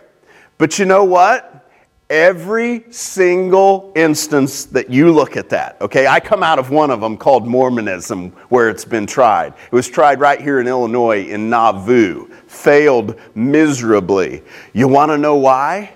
But 0.58 0.78
you 0.78 0.84
know 0.84 1.04
what? 1.04 1.50
Every 2.10 2.84
single 2.90 3.92
instance 3.96 4.66
that 4.66 4.90
you 4.90 5.10
look 5.10 5.38
at 5.38 5.48
that, 5.48 5.80
okay, 5.80 6.06
I 6.06 6.20
come 6.20 6.42
out 6.42 6.58
of 6.58 6.70
one 6.70 6.90
of 6.90 7.00
them 7.00 7.16
called 7.16 7.46
Mormonism, 7.46 8.30
where 8.50 8.68
it's 8.68 8.84
been 8.84 9.06
tried. 9.06 9.54
It 9.66 9.72
was 9.72 9.88
tried 9.88 10.20
right 10.20 10.40
here 10.40 10.60
in 10.60 10.68
Illinois 10.68 11.26
in 11.26 11.48
Nauvoo, 11.48 12.28
failed 12.46 13.18
miserably. 13.34 14.42
You 14.74 14.86
want 14.86 15.12
to 15.12 15.18
know 15.18 15.36
why? 15.36 15.94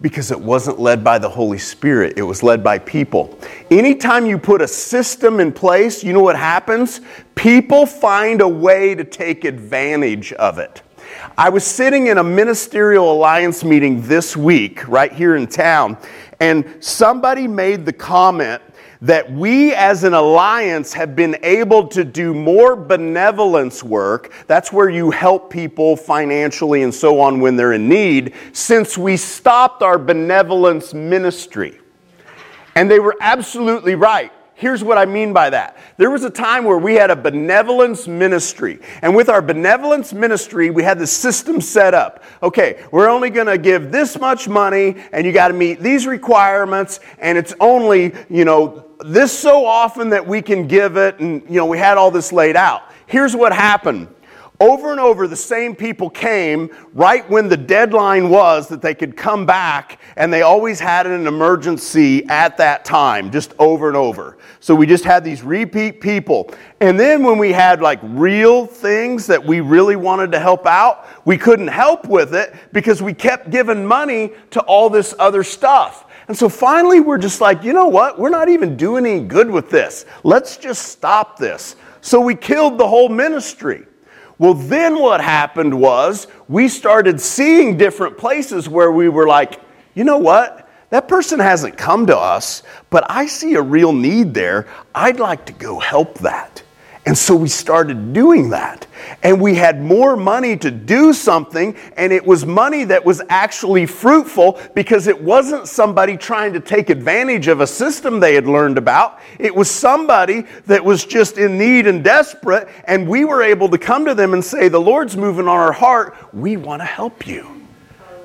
Because 0.00 0.30
it 0.30 0.38
wasn't 0.38 0.78
led 0.78 1.02
by 1.02 1.18
the 1.18 1.28
Holy 1.28 1.56
Spirit, 1.56 2.18
it 2.18 2.22
was 2.22 2.42
led 2.42 2.62
by 2.62 2.78
people. 2.78 3.38
Anytime 3.70 4.26
you 4.26 4.38
put 4.38 4.60
a 4.60 4.68
system 4.68 5.40
in 5.40 5.52
place, 5.52 6.04
you 6.04 6.12
know 6.12 6.20
what 6.20 6.36
happens? 6.36 7.00
People 7.34 7.86
find 7.86 8.42
a 8.42 8.48
way 8.48 8.94
to 8.94 9.04
take 9.04 9.44
advantage 9.44 10.34
of 10.34 10.58
it. 10.58 10.82
I 11.38 11.48
was 11.48 11.64
sitting 11.64 12.08
in 12.08 12.18
a 12.18 12.24
ministerial 12.24 13.10
alliance 13.10 13.64
meeting 13.64 14.02
this 14.02 14.36
week, 14.36 14.86
right 14.86 15.12
here 15.12 15.36
in 15.36 15.46
town, 15.46 15.96
and 16.40 16.76
somebody 16.80 17.46
made 17.48 17.86
the 17.86 17.92
comment 17.92 18.60
that 19.02 19.30
we 19.30 19.74
as 19.74 20.04
an 20.04 20.14
alliance 20.14 20.92
have 20.92 21.14
been 21.16 21.36
able 21.42 21.88
to 21.88 22.04
do 22.04 22.34
more 22.34 22.76
benevolence 22.76 23.82
work. 23.82 24.32
That's 24.46 24.72
where 24.72 24.88
you 24.88 25.10
help 25.10 25.50
people 25.50 25.96
financially 25.96 26.82
and 26.82 26.94
so 26.94 27.20
on 27.20 27.40
when 27.40 27.56
they're 27.56 27.72
in 27.72 27.88
need, 27.88 28.34
since 28.52 28.96
we 28.96 29.16
stopped 29.16 29.82
our 29.82 29.98
benevolence 29.98 30.94
ministry. 30.94 31.78
And 32.74 32.90
they 32.90 33.00
were 33.00 33.16
absolutely 33.20 33.94
right. 33.94 34.32
Here's 34.58 34.82
what 34.82 34.96
I 34.96 35.04
mean 35.04 35.34
by 35.34 35.50
that. 35.50 35.76
There 35.98 36.10
was 36.10 36.24
a 36.24 36.30
time 36.30 36.64
where 36.64 36.78
we 36.78 36.94
had 36.94 37.10
a 37.10 37.16
benevolence 37.16 38.08
ministry. 38.08 38.80
And 39.02 39.14
with 39.14 39.28
our 39.28 39.42
benevolence 39.42 40.14
ministry, 40.14 40.70
we 40.70 40.82
had 40.82 40.98
the 40.98 41.06
system 41.06 41.60
set 41.60 41.92
up. 41.92 42.24
Okay, 42.42 42.82
we're 42.90 43.10
only 43.10 43.28
going 43.28 43.48
to 43.48 43.58
give 43.58 43.92
this 43.92 44.18
much 44.18 44.48
money, 44.48 44.96
and 45.12 45.26
you 45.26 45.32
got 45.34 45.48
to 45.48 45.54
meet 45.54 45.80
these 45.80 46.06
requirements, 46.06 47.00
and 47.18 47.36
it's 47.36 47.52
only, 47.60 48.14
you 48.30 48.46
know, 48.46 48.86
this 49.04 49.38
so 49.38 49.66
often 49.66 50.08
that 50.08 50.26
we 50.26 50.40
can 50.40 50.66
give 50.66 50.96
it. 50.96 51.20
And, 51.20 51.42
you 51.42 51.56
know, 51.56 51.66
we 51.66 51.76
had 51.76 51.98
all 51.98 52.10
this 52.10 52.32
laid 52.32 52.56
out. 52.56 52.90
Here's 53.06 53.36
what 53.36 53.52
happened 53.52 54.08
over 54.60 54.90
and 54.90 55.00
over, 55.00 55.28
the 55.28 55.36
same 55.36 55.74
people 55.76 56.08
came 56.08 56.74
right 56.94 57.28
when 57.28 57.48
the 57.48 57.56
deadline 57.56 58.30
was 58.30 58.68
that 58.68 58.80
they 58.80 58.94
could 58.94 59.16
come 59.16 59.44
back, 59.44 60.00
and 60.16 60.32
they 60.32 60.42
always 60.42 60.80
had 60.80 61.06
an 61.06 61.26
emergency 61.26 62.24
at 62.28 62.56
that 62.56 62.84
time, 62.84 63.30
just 63.30 63.54
over 63.58 63.88
and 63.88 63.96
over. 63.96 64.38
So 64.60 64.74
we 64.74 64.86
just 64.86 65.04
had 65.04 65.24
these 65.24 65.42
repeat 65.42 66.00
people. 66.00 66.52
And 66.80 66.98
then 66.98 67.22
when 67.22 67.38
we 67.38 67.52
had 67.52 67.80
like 67.80 68.00
real 68.02 68.66
things 68.66 69.26
that 69.26 69.44
we 69.44 69.60
really 69.60 69.96
wanted 69.96 70.32
to 70.32 70.38
help 70.38 70.66
out, 70.66 71.06
we 71.24 71.36
couldn't 71.36 71.68
help 71.68 72.06
with 72.06 72.34
it 72.34 72.54
because 72.72 73.02
we 73.02 73.14
kept 73.14 73.50
giving 73.50 73.84
money 73.86 74.32
to 74.50 74.60
all 74.62 74.90
this 74.90 75.14
other 75.18 75.42
stuff. 75.42 76.04
And 76.28 76.36
so 76.36 76.48
finally, 76.48 77.00
we're 77.00 77.18
just 77.18 77.40
like, 77.40 77.62
you 77.62 77.72
know 77.72 77.86
what? 77.86 78.18
We're 78.18 78.30
not 78.30 78.48
even 78.48 78.76
doing 78.76 79.06
any 79.06 79.24
good 79.24 79.50
with 79.50 79.70
this. 79.70 80.06
Let's 80.24 80.56
just 80.56 80.88
stop 80.88 81.38
this. 81.38 81.76
So 82.00 82.20
we 82.20 82.34
killed 82.34 82.78
the 82.78 82.86
whole 82.86 83.08
ministry. 83.08 83.85
Well, 84.38 84.54
then 84.54 84.98
what 85.00 85.20
happened 85.20 85.78
was 85.78 86.26
we 86.48 86.68
started 86.68 87.20
seeing 87.20 87.78
different 87.78 88.18
places 88.18 88.68
where 88.68 88.92
we 88.92 89.08
were 89.08 89.26
like, 89.26 89.60
you 89.94 90.04
know 90.04 90.18
what? 90.18 90.68
That 90.90 91.08
person 91.08 91.40
hasn't 91.40 91.76
come 91.76 92.06
to 92.06 92.16
us, 92.16 92.62
but 92.90 93.04
I 93.10 93.26
see 93.26 93.54
a 93.54 93.62
real 93.62 93.92
need 93.92 94.34
there. 94.34 94.68
I'd 94.94 95.18
like 95.18 95.46
to 95.46 95.52
go 95.52 95.78
help 95.78 96.18
that. 96.18 96.62
And 97.06 97.16
so 97.16 97.36
we 97.36 97.48
started 97.48 98.12
doing 98.12 98.50
that. 98.50 98.88
And 99.22 99.40
we 99.40 99.54
had 99.54 99.80
more 99.80 100.16
money 100.16 100.56
to 100.56 100.72
do 100.72 101.12
something, 101.12 101.76
and 101.96 102.12
it 102.12 102.26
was 102.26 102.44
money 102.44 102.82
that 102.84 103.04
was 103.04 103.22
actually 103.28 103.86
fruitful 103.86 104.60
because 104.74 105.06
it 105.06 105.22
wasn't 105.22 105.68
somebody 105.68 106.16
trying 106.16 106.52
to 106.54 106.60
take 106.60 106.90
advantage 106.90 107.46
of 107.46 107.60
a 107.60 107.66
system 107.66 108.18
they 108.18 108.34
had 108.34 108.48
learned 108.48 108.76
about. 108.76 109.20
It 109.38 109.54
was 109.54 109.70
somebody 109.70 110.46
that 110.66 110.84
was 110.84 111.04
just 111.04 111.38
in 111.38 111.56
need 111.56 111.86
and 111.86 112.02
desperate, 112.02 112.68
and 112.84 113.08
we 113.08 113.24
were 113.24 113.42
able 113.42 113.68
to 113.68 113.78
come 113.78 114.04
to 114.06 114.14
them 114.14 114.34
and 114.34 114.44
say, 114.44 114.68
The 114.68 114.80
Lord's 114.80 115.16
moving 115.16 115.46
on 115.46 115.56
our 115.56 115.72
heart. 115.72 116.16
We 116.34 116.56
want 116.56 116.82
to 116.82 116.86
help 116.86 117.24
you. 117.24 117.55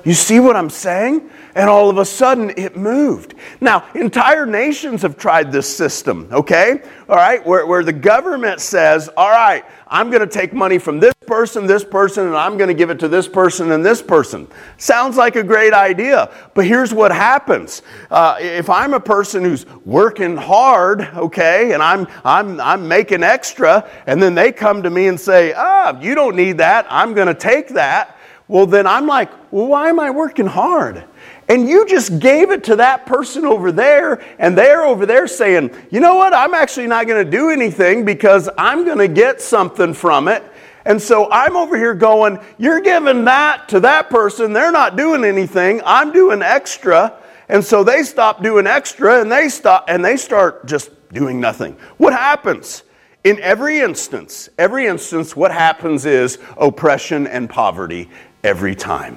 You 0.04 0.14
see 0.14 0.40
what 0.40 0.56
I'm 0.56 0.70
saying? 0.70 1.30
And 1.54 1.68
all 1.68 1.88
of 1.88 1.98
a 1.98 2.04
sudden 2.04 2.50
it 2.56 2.76
moved. 2.76 3.34
Now, 3.60 3.84
entire 3.94 4.46
nations 4.46 5.02
have 5.02 5.16
tried 5.16 5.52
this 5.52 5.74
system, 5.74 6.28
okay? 6.32 6.82
All 7.08 7.16
right, 7.16 7.44
where, 7.46 7.66
where 7.66 7.84
the 7.84 7.92
government 7.92 8.60
says, 8.60 9.08
all 9.16 9.30
right, 9.30 9.64
I'm 9.86 10.10
to 10.10 10.26
take 10.26 10.52
money 10.52 10.78
from 10.78 10.98
this 10.98 11.12
person, 11.26 11.66
this 11.66 11.84
person, 11.84 12.26
and 12.26 12.36
I'm 12.36 12.56
to 12.68 12.74
give 12.74 12.90
it 12.90 12.98
to 13.00 13.08
this 13.08 13.28
person 13.28 13.70
and 13.70 13.84
this 13.84 14.02
person. 14.02 14.48
Sounds 14.78 15.16
like 15.16 15.36
a 15.36 15.42
great 15.42 15.74
idea, 15.74 16.32
but 16.54 16.66
here's 16.66 16.92
what 16.92 17.12
happens. 17.12 17.82
Uh, 18.10 18.38
if 18.40 18.70
I'm 18.70 18.94
a 18.94 19.00
person 19.00 19.44
who's 19.44 19.66
working 19.84 20.36
hard, 20.36 21.02
okay, 21.14 21.74
and 21.74 21.82
I'm, 21.82 22.08
I'm, 22.24 22.60
I'm 22.60 22.88
making 22.88 23.22
extra, 23.22 23.88
and 24.06 24.20
then 24.20 24.34
they 24.34 24.50
come 24.50 24.82
to 24.82 24.90
me 24.90 25.06
and 25.06 25.20
say, 25.20 25.52
ah, 25.52 26.00
you 26.00 26.14
don't 26.14 26.34
need 26.34 26.58
that, 26.58 26.86
I'm 26.88 27.14
to 27.14 27.34
take 27.34 27.68
that 27.68 28.18
well, 28.52 28.66
then 28.66 28.86
I'm 28.86 29.06
like, 29.06 29.30
well, 29.50 29.66
why 29.66 29.88
am 29.88 29.98
I 29.98 30.10
working 30.10 30.44
hard? 30.46 31.02
And 31.48 31.66
you 31.66 31.86
just 31.86 32.18
gave 32.18 32.50
it 32.50 32.64
to 32.64 32.76
that 32.76 33.06
person 33.06 33.46
over 33.46 33.72
there, 33.72 34.22
and 34.38 34.56
they're 34.56 34.82
over 34.82 35.06
there 35.06 35.26
saying, 35.26 35.70
you 35.90 36.00
know 36.00 36.16
what, 36.16 36.34
I'm 36.34 36.52
actually 36.52 36.86
not 36.86 37.06
going 37.06 37.24
to 37.24 37.30
do 37.30 37.48
anything 37.48 38.04
because 38.04 38.50
I'm 38.58 38.84
going 38.84 38.98
to 38.98 39.08
get 39.08 39.40
something 39.40 39.94
from 39.94 40.28
it. 40.28 40.44
And 40.84 41.00
so 41.00 41.30
I'm 41.32 41.56
over 41.56 41.78
here 41.78 41.94
going, 41.94 42.38
you're 42.58 42.82
giving 42.82 43.24
that 43.24 43.70
to 43.70 43.80
that 43.80 44.10
person, 44.10 44.52
they're 44.52 44.70
not 44.70 44.96
doing 44.96 45.24
anything, 45.24 45.80
I'm 45.86 46.12
doing 46.12 46.42
extra. 46.42 47.14
And 47.48 47.64
so 47.64 47.82
they 47.82 48.02
stop 48.02 48.42
doing 48.42 48.66
extra 48.66 49.22
and 49.22 49.32
they 49.32 49.48
stop 49.48 49.86
and 49.88 50.04
they 50.04 50.18
start 50.18 50.66
just 50.66 50.90
doing 51.10 51.40
nothing. 51.40 51.74
What 51.96 52.12
happens? 52.12 52.82
In 53.24 53.38
every 53.40 53.78
instance, 53.78 54.48
every 54.58 54.86
instance, 54.86 55.36
what 55.36 55.52
happens 55.52 56.04
is 56.04 56.38
oppression 56.56 57.28
and 57.28 57.48
poverty 57.48 58.10
every 58.44 58.74
time. 58.74 59.16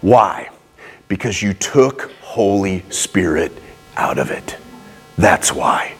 Why? 0.00 0.50
Because 1.08 1.42
you 1.42 1.54
took 1.54 2.10
Holy 2.22 2.84
Spirit 2.90 3.52
out 3.96 4.18
of 4.18 4.30
it. 4.30 4.56
That's 5.16 5.52
why. 5.52 5.94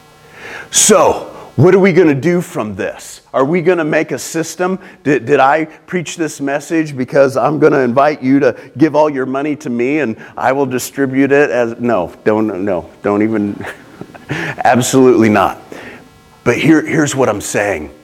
So, 0.71 1.30
what 1.56 1.73
are 1.73 1.78
we 1.78 1.92
going 1.92 2.09
to 2.09 2.21
do 2.21 2.40
from 2.40 2.75
this? 2.75 3.21
Are 3.33 3.44
we 3.44 3.62
going 3.62 3.78
to 3.78 3.85
make 3.85 4.11
a 4.11 4.18
system? 4.18 4.78
Did, 5.04 5.25
did 5.25 5.38
I 5.38 5.66
preach 5.66 6.16
this 6.16 6.40
message 6.40 6.97
because 6.97 7.37
I'm 7.37 7.61
going 7.61 7.73
to 7.73 7.80
invite 7.80 8.23
you 8.23 8.40
to 8.40 8.73
give 8.76 8.97
all 8.97 9.09
your 9.09 9.26
money 9.26 9.54
to 9.56 9.71
me 9.71 10.00
and 10.00 10.16
I 10.37 10.50
will 10.50 10.66
distribute 10.66 11.30
it 11.30 11.50
as. 11.50 11.78
No, 11.78 12.12
don't, 12.25 12.64
no, 12.64 12.90
don't 13.02 13.23
even. 13.23 13.64
Absolutely 14.30 15.28
not. 15.28 15.61
But 16.42 16.59
here, 16.59 16.85
here's 16.85 17.14
what 17.14 17.28
I'm 17.28 17.40
saying 17.40 17.94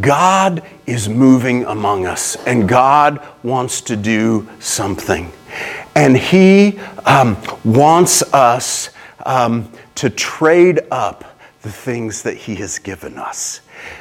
God 0.00 0.62
is 0.86 1.08
moving 1.08 1.64
among 1.64 2.06
us, 2.06 2.36
and 2.46 2.68
God 2.68 3.26
wants 3.42 3.80
to 3.82 3.96
do 3.96 4.48
something. 4.58 5.30
And 5.94 6.16
He 6.16 6.78
um, 7.04 7.36
wants 7.64 8.22
us 8.32 8.90
um, 9.26 9.70
to 9.96 10.10
trade 10.10 10.80
up 10.90 11.38
the 11.62 11.70
things 11.70 12.22
that 12.22 12.36
He 12.36 12.56
has 12.56 12.78
given 12.78 13.18
us. 13.18 13.60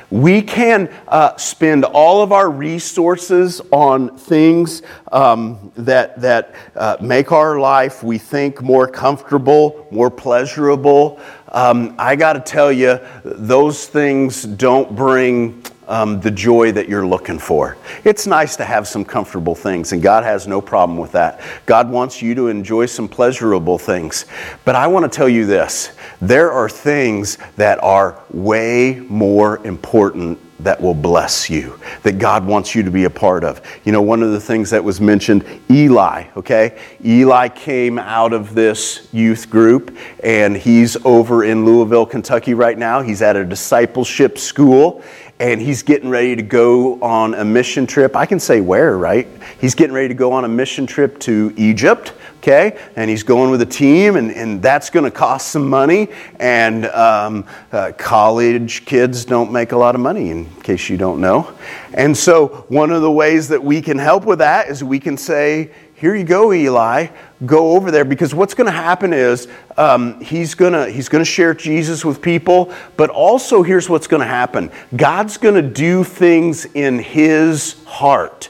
We 0.09 0.41
can 0.41 0.89
uh, 1.07 1.37
spend 1.37 1.85
all 1.85 2.21
of 2.21 2.31
our 2.31 2.49
resources 2.49 3.61
on 3.71 4.17
things 4.17 4.81
um, 5.11 5.71
that, 5.75 6.19
that 6.21 6.53
uh, 6.75 6.97
make 7.01 7.31
our 7.31 7.59
life, 7.59 8.03
we 8.03 8.17
think, 8.17 8.61
more 8.61 8.87
comfortable, 8.87 9.87
more 9.91 10.11
pleasurable. 10.11 11.19
Um, 11.49 11.95
I 11.97 12.15
got 12.15 12.33
to 12.33 12.39
tell 12.39 12.71
you, 12.71 12.99
those 13.23 13.87
things 13.87 14.43
don't 14.43 14.95
bring 14.95 15.60
um, 15.91 16.21
the 16.21 16.31
joy 16.31 16.71
that 16.71 16.87
you're 16.87 17.05
looking 17.05 17.37
for. 17.37 17.77
It's 18.05 18.25
nice 18.25 18.55
to 18.55 18.63
have 18.63 18.87
some 18.87 19.03
comfortable 19.03 19.55
things, 19.55 19.91
and 19.91 20.01
God 20.01 20.23
has 20.23 20.47
no 20.47 20.61
problem 20.61 20.97
with 20.97 21.11
that. 21.11 21.41
God 21.65 21.89
wants 21.89 22.21
you 22.21 22.33
to 22.35 22.47
enjoy 22.47 22.85
some 22.85 23.09
pleasurable 23.09 23.77
things. 23.77 24.25
But 24.63 24.75
I 24.75 24.87
want 24.87 25.11
to 25.11 25.15
tell 25.15 25.27
you 25.27 25.45
this 25.45 25.91
there 26.21 26.49
are 26.51 26.69
things 26.69 27.37
that 27.57 27.83
are 27.83 28.17
way 28.31 29.01
more 29.09 29.65
important 29.67 30.39
that 30.63 30.79
will 30.79 30.93
bless 30.93 31.49
you, 31.49 31.79
that 32.03 32.19
God 32.19 32.45
wants 32.45 32.75
you 32.75 32.83
to 32.83 32.91
be 32.91 33.05
a 33.05 33.09
part 33.09 33.43
of. 33.43 33.61
You 33.83 33.91
know, 33.91 34.01
one 34.01 34.21
of 34.21 34.31
the 34.31 34.39
things 34.39 34.69
that 34.69 34.83
was 34.83 35.01
mentioned, 35.01 35.43
Eli, 35.69 36.25
okay? 36.37 36.79
Eli 37.03 37.49
came 37.49 37.97
out 37.97 38.31
of 38.31 38.53
this 38.53 39.07
youth 39.11 39.49
group 39.49 39.97
and 40.23 40.55
he's 40.55 40.97
over 41.03 41.43
in 41.43 41.65
Louisville, 41.65 42.05
Kentucky 42.05 42.53
right 42.53 42.77
now. 42.77 43.01
He's 43.01 43.21
at 43.21 43.35
a 43.35 43.43
discipleship 43.43 44.37
school 44.37 45.03
and 45.41 45.59
he's 45.59 45.81
getting 45.81 46.07
ready 46.07 46.35
to 46.35 46.43
go 46.43 47.01
on 47.01 47.33
a 47.33 47.43
mission 47.43 47.87
trip. 47.87 48.15
I 48.15 48.27
can 48.27 48.39
say 48.39 48.61
where, 48.61 48.95
right? 48.95 49.27
He's 49.59 49.73
getting 49.73 49.91
ready 49.91 50.07
to 50.09 50.13
go 50.13 50.33
on 50.33 50.45
a 50.45 50.47
mission 50.47 50.85
trip 50.85 51.19
to 51.21 51.51
Egypt, 51.57 52.13
okay? 52.37 52.79
And 52.95 53.09
he's 53.09 53.23
going 53.23 53.49
with 53.49 53.63
a 53.63 53.65
team, 53.65 54.17
and, 54.17 54.29
and 54.29 54.61
that's 54.61 54.91
going 54.91 55.03
to 55.03 55.09
cost 55.09 55.47
some 55.47 55.67
money. 55.67 56.09
And 56.39 56.85
um, 56.85 57.47
uh, 57.71 57.91
college 57.97 58.85
kids 58.85 59.25
don't 59.25 59.51
make 59.51 59.71
a 59.71 59.77
lot 59.77 59.95
of 59.95 60.01
money, 60.01 60.29
in 60.29 60.47
case 60.61 60.89
you 60.89 60.97
don't 60.97 61.19
know. 61.19 61.51
And 61.95 62.15
so, 62.15 62.65
one 62.69 62.91
of 62.91 63.01
the 63.01 63.11
ways 63.11 63.47
that 63.47 63.63
we 63.63 63.81
can 63.81 63.97
help 63.97 64.25
with 64.25 64.37
that 64.39 64.67
is 64.67 64.83
we 64.83 64.99
can 64.99 65.17
say, 65.17 65.71
here 66.01 66.15
you 66.15 66.23
go, 66.23 66.51
Eli. 66.51 67.09
Go 67.45 67.75
over 67.75 67.91
there 67.91 68.03
because 68.03 68.33
what's 68.33 68.55
going 68.55 68.65
to 68.65 68.71
happen 68.71 69.13
is 69.13 69.47
um, 69.77 70.19
he's 70.19 70.55
going 70.55 70.91
he's 70.91 71.07
to 71.09 71.23
share 71.23 71.53
Jesus 71.53 72.03
with 72.03 72.23
people, 72.23 72.73
but 72.97 73.11
also 73.11 73.61
here's 73.61 73.87
what's 73.87 74.07
going 74.07 74.21
to 74.21 74.27
happen: 74.27 74.71
God's 74.95 75.37
going 75.37 75.53
to 75.53 75.61
do 75.61 76.03
things 76.03 76.65
in 76.65 76.97
His 76.97 77.83
heart. 77.85 78.49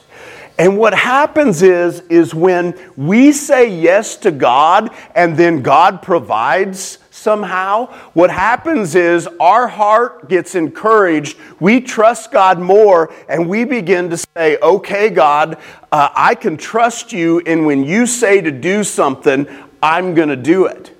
And 0.57 0.77
what 0.77 0.93
happens 0.93 1.61
is, 1.61 1.99
is 2.01 2.33
when 2.33 2.79
we 2.95 3.33
say 3.33 3.67
yes 3.67 4.15
to 4.17 4.31
God 4.31 4.95
and 5.13 5.35
then 5.35 5.61
God 5.61 6.01
provides 6.01 6.99
somehow, 7.21 7.87
what 8.13 8.31
happens 8.31 8.95
is 8.95 9.27
our 9.39 9.67
heart 9.67 10.27
gets 10.27 10.55
encouraged. 10.55 11.37
We 11.59 11.79
trust 11.81 12.31
God 12.31 12.59
more 12.59 13.13
and 13.29 13.47
we 13.47 13.63
begin 13.63 14.09
to 14.09 14.17
say, 14.17 14.57
okay, 14.57 15.09
God, 15.09 15.57
uh, 15.91 16.09
I 16.15 16.35
can 16.35 16.57
trust 16.57 17.13
you. 17.13 17.39
And 17.45 17.65
when 17.65 17.83
you 17.83 18.05
say 18.05 18.41
to 18.41 18.51
do 18.51 18.83
something, 18.83 19.47
I'm 19.83 20.13
going 20.15 20.29
to 20.29 20.35
do 20.35 20.65
it. 20.65 20.97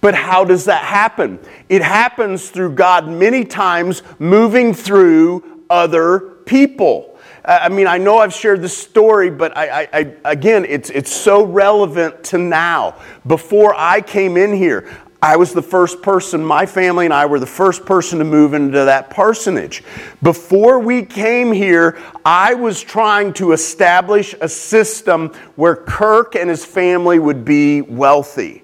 But 0.00 0.14
how 0.14 0.44
does 0.44 0.64
that 0.66 0.84
happen? 0.84 1.38
It 1.68 1.82
happens 1.82 2.50
through 2.50 2.74
God 2.74 3.08
many 3.08 3.44
times 3.44 4.02
moving 4.18 4.72
through 4.72 5.64
other 5.68 6.20
people. 6.46 7.18
I 7.44 7.70
mean, 7.70 7.86
I 7.86 7.96
know 7.96 8.18
I've 8.18 8.34
shared 8.34 8.60
this 8.60 8.76
story, 8.76 9.30
but 9.30 9.56
I, 9.56 9.82
I, 9.82 9.88
I, 9.92 10.14
again, 10.26 10.66
it's, 10.66 10.90
it's 10.90 11.10
so 11.10 11.44
relevant 11.44 12.22
to 12.24 12.38
now. 12.38 12.96
Before 13.26 13.74
I 13.74 14.02
came 14.02 14.36
in 14.36 14.52
here, 14.52 14.88
I 15.20 15.36
was 15.36 15.52
the 15.52 15.62
first 15.62 16.00
person, 16.00 16.44
my 16.44 16.64
family 16.64 17.04
and 17.04 17.12
I 17.12 17.26
were 17.26 17.40
the 17.40 17.46
first 17.46 17.84
person 17.84 18.20
to 18.20 18.24
move 18.24 18.54
into 18.54 18.84
that 18.84 19.10
parsonage. 19.10 19.82
Before 20.22 20.78
we 20.78 21.04
came 21.04 21.52
here, 21.52 21.98
I 22.24 22.54
was 22.54 22.80
trying 22.80 23.32
to 23.34 23.50
establish 23.50 24.36
a 24.40 24.48
system 24.48 25.30
where 25.56 25.74
Kirk 25.74 26.36
and 26.36 26.48
his 26.48 26.64
family 26.64 27.18
would 27.18 27.44
be 27.44 27.82
wealthy. 27.82 28.62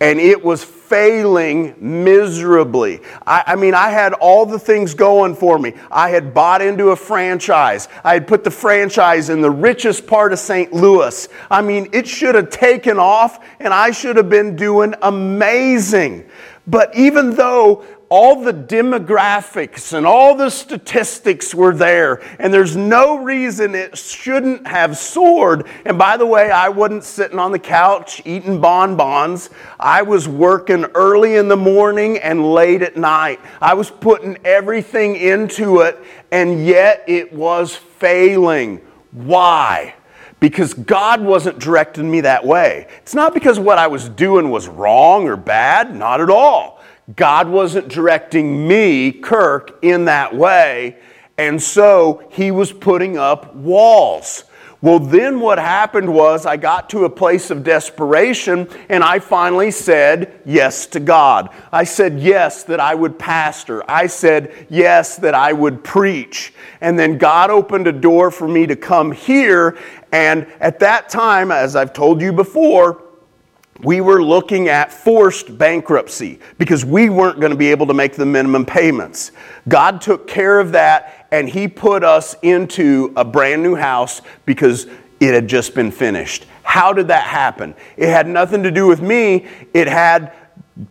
And 0.00 0.20
it 0.20 0.44
was 0.44 0.62
failing 0.88 1.74
miserably. 1.78 3.00
I, 3.26 3.44
I, 3.48 3.56
mean, 3.56 3.74
I 3.74 3.90
had 3.90 4.14
all 4.14 4.46
the 4.46 4.58
things 4.58 4.94
going 4.94 5.34
for 5.34 5.58
me. 5.58 5.74
I 5.90 6.08
had 6.08 6.32
bought 6.32 6.62
into 6.62 6.88
a 6.88 6.96
franchise, 6.96 7.88
I 8.02 8.14
had 8.14 8.26
put 8.26 8.42
the 8.42 8.50
franchise 8.50 9.28
in 9.28 9.40
the 9.40 9.50
richest 9.50 10.06
part 10.06 10.32
of 10.32 10.38
St. 10.38 10.72
Louis. 10.72 11.28
I 11.50 11.62
mean, 11.62 11.88
it 11.92 12.08
should 12.08 12.34
have 12.34 12.50
taken 12.50 12.98
off, 12.98 13.44
and 13.60 13.74
I 13.74 13.90
should 13.90 14.16
have 14.16 14.30
been 14.30 14.56
doing 14.56 14.94
amazing. 15.02 16.28
But 16.66 16.94
even 16.94 17.34
though 17.34 17.84
all 18.10 18.42
the 18.42 18.54
demographics 18.54 19.92
and 19.92 20.06
all 20.06 20.34
the 20.34 20.48
statistics 20.48 21.54
were 21.54 21.74
there, 21.74 22.22
and 22.38 22.52
there's 22.52 22.74
no 22.74 23.22
reason 23.22 23.74
it 23.74 23.98
shouldn't 23.98 24.66
have 24.66 24.96
soared. 24.96 25.66
And 25.84 25.98
by 25.98 26.16
the 26.16 26.24
way, 26.24 26.50
I 26.50 26.70
wasn't 26.70 27.04
sitting 27.04 27.38
on 27.38 27.52
the 27.52 27.58
couch 27.58 28.22
eating 28.24 28.60
bonbons. 28.60 29.50
I 29.78 30.02
was 30.02 30.26
working 30.26 30.84
early 30.94 31.36
in 31.36 31.48
the 31.48 31.56
morning 31.56 32.18
and 32.18 32.52
late 32.52 32.80
at 32.80 32.96
night. 32.96 33.40
I 33.60 33.74
was 33.74 33.90
putting 33.90 34.38
everything 34.44 35.16
into 35.16 35.80
it, 35.80 35.98
and 36.30 36.64
yet 36.64 37.04
it 37.06 37.32
was 37.32 37.76
failing. 37.76 38.78
Why? 39.12 39.94
because 40.40 40.72
God 40.72 41.20
wasn't 41.20 41.58
directing 41.58 42.08
me 42.08 42.20
that 42.20 42.46
way. 42.46 42.86
It's 42.98 43.14
not 43.14 43.34
because 43.34 43.58
what 43.58 43.76
I 43.76 43.88
was 43.88 44.08
doing 44.08 44.50
was 44.50 44.68
wrong 44.68 45.26
or 45.26 45.36
bad, 45.36 45.94
not 45.94 46.20
at 46.20 46.30
all. 46.30 46.77
God 47.16 47.48
wasn't 47.48 47.88
directing 47.88 48.68
me, 48.68 49.12
Kirk, 49.12 49.78
in 49.82 50.04
that 50.06 50.34
way. 50.34 50.98
And 51.38 51.62
so 51.62 52.28
he 52.30 52.50
was 52.50 52.72
putting 52.72 53.16
up 53.16 53.54
walls. 53.54 54.44
Well, 54.80 55.00
then 55.00 55.40
what 55.40 55.58
happened 55.58 56.12
was 56.12 56.46
I 56.46 56.56
got 56.56 56.88
to 56.90 57.04
a 57.04 57.10
place 57.10 57.50
of 57.50 57.64
desperation 57.64 58.68
and 58.88 59.02
I 59.02 59.18
finally 59.18 59.72
said 59.72 60.40
yes 60.44 60.86
to 60.88 61.00
God. 61.00 61.50
I 61.72 61.82
said 61.82 62.20
yes 62.20 62.62
that 62.64 62.78
I 62.78 62.94
would 62.94 63.18
pastor. 63.18 63.88
I 63.90 64.06
said 64.06 64.66
yes 64.70 65.16
that 65.16 65.34
I 65.34 65.52
would 65.52 65.82
preach. 65.82 66.52
And 66.80 66.96
then 66.96 67.18
God 67.18 67.50
opened 67.50 67.88
a 67.88 67.92
door 67.92 68.30
for 68.30 68.46
me 68.46 68.68
to 68.68 68.76
come 68.76 69.10
here. 69.10 69.76
And 70.12 70.46
at 70.60 70.78
that 70.78 71.08
time, 71.08 71.50
as 71.50 71.74
I've 71.74 71.92
told 71.92 72.20
you 72.20 72.32
before, 72.32 73.02
we 73.82 74.00
were 74.00 74.22
looking 74.22 74.68
at 74.68 74.92
forced 74.92 75.56
bankruptcy 75.56 76.40
because 76.58 76.84
we 76.84 77.10
weren't 77.10 77.38
going 77.40 77.52
to 77.52 77.58
be 77.58 77.70
able 77.70 77.86
to 77.86 77.94
make 77.94 78.14
the 78.14 78.26
minimum 78.26 78.66
payments. 78.66 79.32
God 79.68 80.00
took 80.00 80.26
care 80.26 80.58
of 80.58 80.72
that 80.72 81.26
and 81.30 81.48
He 81.48 81.68
put 81.68 82.02
us 82.02 82.34
into 82.42 83.12
a 83.16 83.24
brand 83.24 83.62
new 83.62 83.74
house 83.76 84.20
because 84.46 84.86
it 85.20 85.34
had 85.34 85.48
just 85.48 85.74
been 85.74 85.90
finished. 85.90 86.46
How 86.62 86.92
did 86.92 87.08
that 87.08 87.24
happen? 87.24 87.74
It 87.96 88.08
had 88.08 88.26
nothing 88.26 88.62
to 88.64 88.70
do 88.70 88.86
with 88.86 89.00
me, 89.00 89.46
it 89.74 89.88
had 89.88 90.32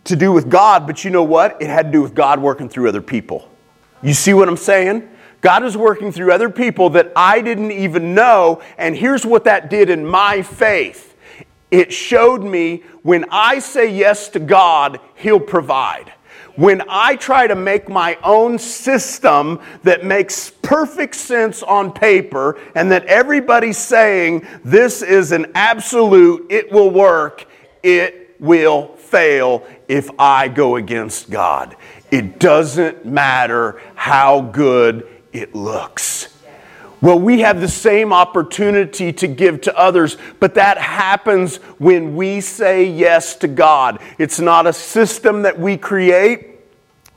to 0.05 0.15
do 0.15 0.31
with 0.31 0.49
God, 0.49 0.87
but 0.87 1.03
you 1.03 1.11
know 1.11 1.23
what? 1.23 1.61
It 1.61 1.67
had 1.67 1.87
to 1.87 1.91
do 1.91 2.01
with 2.01 2.13
God 2.13 2.39
working 2.39 2.67
through 2.69 2.89
other 2.89 3.01
people. 3.01 3.49
You 4.01 4.13
see 4.13 4.33
what 4.33 4.47
I'm 4.47 4.57
saying? 4.57 5.09
God 5.41 5.63
is 5.63 5.77
working 5.77 6.11
through 6.11 6.31
other 6.31 6.49
people 6.49 6.89
that 6.91 7.11
I 7.15 7.41
didn't 7.41 7.71
even 7.71 8.13
know, 8.13 8.61
and 8.77 8.95
here's 8.95 9.25
what 9.25 9.43
that 9.43 9.69
did 9.69 9.89
in 9.89 10.05
my 10.05 10.41
faith 10.41 11.15
it 11.71 11.91
showed 11.91 12.43
me 12.43 12.83
when 13.03 13.25
I 13.29 13.59
say 13.59 13.93
yes 13.93 14.29
to 14.29 14.39
God, 14.39 14.99
He'll 15.15 15.39
provide. 15.39 16.13
When 16.55 16.81
I 16.89 17.15
try 17.17 17.45
to 17.45 17.55
make 17.55 17.87
my 17.87 18.17
own 18.23 18.57
system 18.57 19.59
that 19.83 20.03
makes 20.03 20.49
perfect 20.49 21.13
sense 21.13 21.61
on 21.61 21.91
paper 21.91 22.59
and 22.73 22.91
that 22.91 23.05
everybody's 23.05 23.77
saying 23.77 24.47
this 24.63 25.03
is 25.03 25.31
an 25.31 25.51
absolute, 25.53 26.47
it 26.49 26.71
will 26.71 26.89
work, 26.89 27.45
it 27.83 28.35
will 28.39 28.95
fail 28.95 29.67
if 29.87 30.09
I 30.17 30.47
go 30.47 30.77
against 30.77 31.29
God. 31.29 31.75
It 32.09 32.39
doesn't 32.39 33.05
matter 33.05 33.79
how 33.95 34.41
good 34.41 35.07
it 35.31 35.53
looks. 35.53 36.36
Well, 36.99 37.19
we 37.19 37.41
have 37.41 37.61
the 37.61 37.67
same 37.67 38.11
opportunity 38.11 39.13
to 39.13 39.27
give 39.27 39.61
to 39.61 39.77
others, 39.77 40.17
but 40.39 40.55
that 40.55 40.79
happens 40.79 41.57
when 41.77 42.15
we 42.15 42.41
say 42.41 42.85
yes 42.85 43.35
to 43.37 43.47
God. 43.47 43.99
It's 44.17 44.39
not 44.39 44.65
a 44.65 44.73
system 44.73 45.43
that 45.43 45.59
we 45.59 45.77
create. 45.77 46.55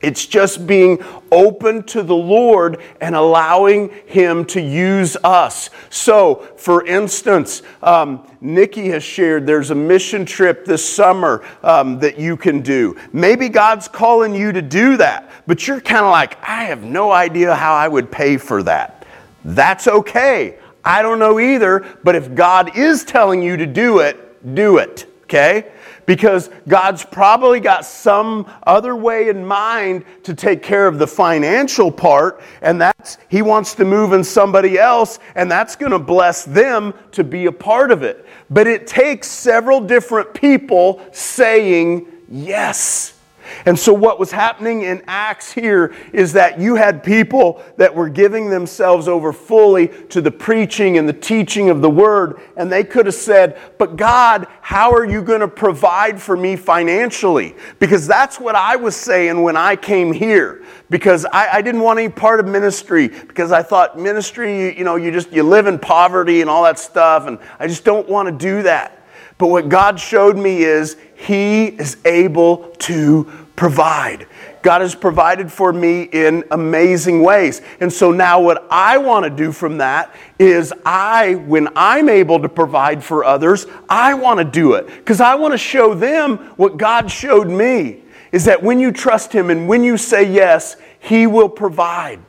It's 0.03 0.27
just 0.27 0.67
being 0.67 1.03
open 1.31 1.83
to 1.85 2.03
the 2.03 2.15
Lord 2.15 2.83
and 3.01 3.15
allowing 3.15 3.91
Him 4.07 4.45
to 4.47 4.61
use 4.61 5.17
us. 5.23 5.71
So, 5.91 6.49
for 6.57 6.87
instance, 6.87 7.63
um, 7.83 8.27
Nikki 8.41 8.89
has 8.89 9.03
shared 9.03 9.47
there's 9.47 9.71
a 9.71 9.75
mission 9.75 10.25
trip 10.25 10.65
this 10.65 10.87
summer 10.87 11.45
um, 11.63 11.99
that 12.01 12.19
you 12.19 12.37
can 12.37 12.61
do. 12.61 12.97
Maybe 13.13 13.49
God's 13.49 13.89
calling 13.89 14.35
you 14.35 14.53
to 14.53 14.63
do 14.63 14.97
that, 14.99 15.31
but 15.47 15.67
you're 15.67 15.81
kind 15.81 16.05
of 16.05 16.11
like, 16.11 16.43
I 16.43 16.65
have 16.65 16.83
no 16.83 17.13
idea 17.13 17.55
how 17.55 17.75
I 17.75 17.89
would 17.89 18.11
pay 18.11 18.39
for 18.39 18.63
that. 18.63 19.00
That's 19.45 19.89
okay. 19.89 20.59
I 20.85 21.03
don't 21.03 21.19
know 21.19 21.39
either, 21.39 21.87
but 22.05 22.15
if 22.15 22.35
God 22.35 22.77
is 22.77 23.05
telling 23.05 23.43
you 23.43 23.57
to 23.57 23.67
do 23.67 23.99
it, 23.99 24.55
do 24.55 24.79
it, 24.79 25.07
okay? 25.25 25.73
Because 26.07 26.51
God's 26.67 27.05
probably 27.05 27.61
got 27.61 27.85
some 27.85 28.51
other 28.67 28.97
way 28.97 29.29
in 29.29 29.45
mind 29.47 30.05
to 30.25 30.35
take 30.35 30.63
care 30.63 30.87
of 30.87 30.99
the 30.99 31.07
financial 31.07 31.93
part, 31.93 32.41
and 32.63 32.81
that's 32.81 33.19
He 33.29 33.43
wants 33.43 33.75
to 33.77 33.85
move 33.85 34.13
in 34.13 34.25
somebody 34.25 34.79
else, 34.79 35.19
and 35.35 35.51
that's 35.51 35.77
going 35.77 35.93
to 35.93 35.99
bless 35.99 36.45
them 36.45 36.95
to 37.13 37.23
be 37.23 37.47
a 37.47 37.53
part 37.53 37.91
of 37.91 38.03
it. 38.03 38.27
But 38.49 38.67
it 38.67 38.87
takes 38.87 39.29
several 39.29 39.81
different 39.81 40.35
people 40.35 41.01
saying 41.13 42.07
yes. 42.29 43.20
And 43.67 43.79
so, 43.79 43.93
what 43.93 44.19
was 44.19 44.31
happening 44.31 44.83
in 44.83 45.03
Acts 45.07 45.53
here 45.53 45.95
is 46.13 46.33
that 46.35 46.61
you 46.61 46.77
had 46.77 47.03
people 47.03 47.63
that 47.77 47.95
were 47.95 48.09
giving 48.09 48.51
themselves 48.51 49.09
over 49.09 49.33
fully 49.33 49.89
to 50.09 50.21
the 50.21 50.31
preaching 50.31 50.99
and 50.99 51.09
the 51.09 51.13
teaching 51.13 51.71
of 51.71 51.83
the 51.83 51.91
word. 51.91 52.41
And 52.57 52.71
they 52.71 52.85
could 52.85 53.07
have 53.07 53.15
said, 53.15 53.59
But 53.79 53.97
God, 53.97 54.47
how 54.61 54.93
are 54.93 55.05
you 55.05 55.23
going 55.23 55.41
to 55.41 55.49
provide 55.49 56.21
for 56.21 56.37
me 56.37 56.57
financially? 56.57 57.55
Because 57.79 58.07
that's 58.07 58.41
what 58.41 58.55
I 58.55 58.77
was 58.77 58.97
saying 58.97 59.43
when 59.43 59.57
I 59.57 59.77
came 59.77 60.13
here. 60.13 60.65
Because 60.89 61.25
I, 61.27 61.57
I 61.57 61.63
didn't 61.63 61.83
want 61.83 61.99
any 61.99 62.09
part 62.09 62.41
of 62.41 62.47
ministry, 62.47 63.09
because 63.09 63.53
I 63.53 63.63
thought 63.63 63.99
ministry, 63.99 64.77
you 64.77 64.85
know, 64.85 64.97
you 64.97 65.11
just 65.11 65.33
you 65.33 65.43
live 65.43 65.67
in 65.67 65.79
poverty 65.79 66.41
and 66.41 66.51
all 66.51 66.65
that 66.65 66.79
stuff. 66.79 67.27
And 67.27 67.39
I 67.59 67.67
just 67.67 67.85
don't 67.85 68.09
want 68.09 68.29
to 68.29 68.33
do 68.33 68.63
that. 68.63 69.00
But 69.41 69.47
what 69.47 69.71
God 69.71 69.99
showed 69.99 70.37
me 70.37 70.65
is 70.65 70.99
He 71.17 71.69
is 71.69 71.97
able 72.05 72.69
to 72.81 73.25
provide. 73.57 74.27
God 74.61 74.83
has 74.83 74.95
provided 74.95 75.51
for 75.51 75.73
me 75.73 76.03
in 76.03 76.45
amazing 76.51 77.23
ways. 77.23 77.63
And 77.81 77.91
so 77.91 78.13
now, 78.13 78.39
what 78.39 78.67
I 78.71 78.99
want 78.99 79.25
to 79.25 79.31
do 79.31 79.51
from 79.51 79.79
that 79.79 80.15
is, 80.39 80.75
I, 80.85 81.37
when 81.37 81.69
I'm 81.75 82.11
able 82.11 82.39
to 82.41 82.51
provide 82.51 83.03
for 83.03 83.25
others, 83.25 83.67
I 83.89 84.13
want 84.13 84.37
to 84.41 84.45
do 84.45 84.75
it 84.75 84.87
because 84.87 85.23
I 85.23 85.37
want 85.37 85.53
to 85.53 85.59
show 85.59 85.95
them 85.95 86.37
what 86.57 86.77
God 86.77 87.11
showed 87.11 87.49
me 87.49 88.03
is 88.33 88.45
that 88.45 88.63
when 88.63 88.79
you 88.79 88.93
trust 88.93 89.33
Him 89.33 89.49
and 89.49 89.67
when 89.67 89.83
you 89.83 89.97
say 89.97 90.31
yes, 90.31 90.77
He 90.99 91.27
will 91.27 91.49
provide. 91.49 92.21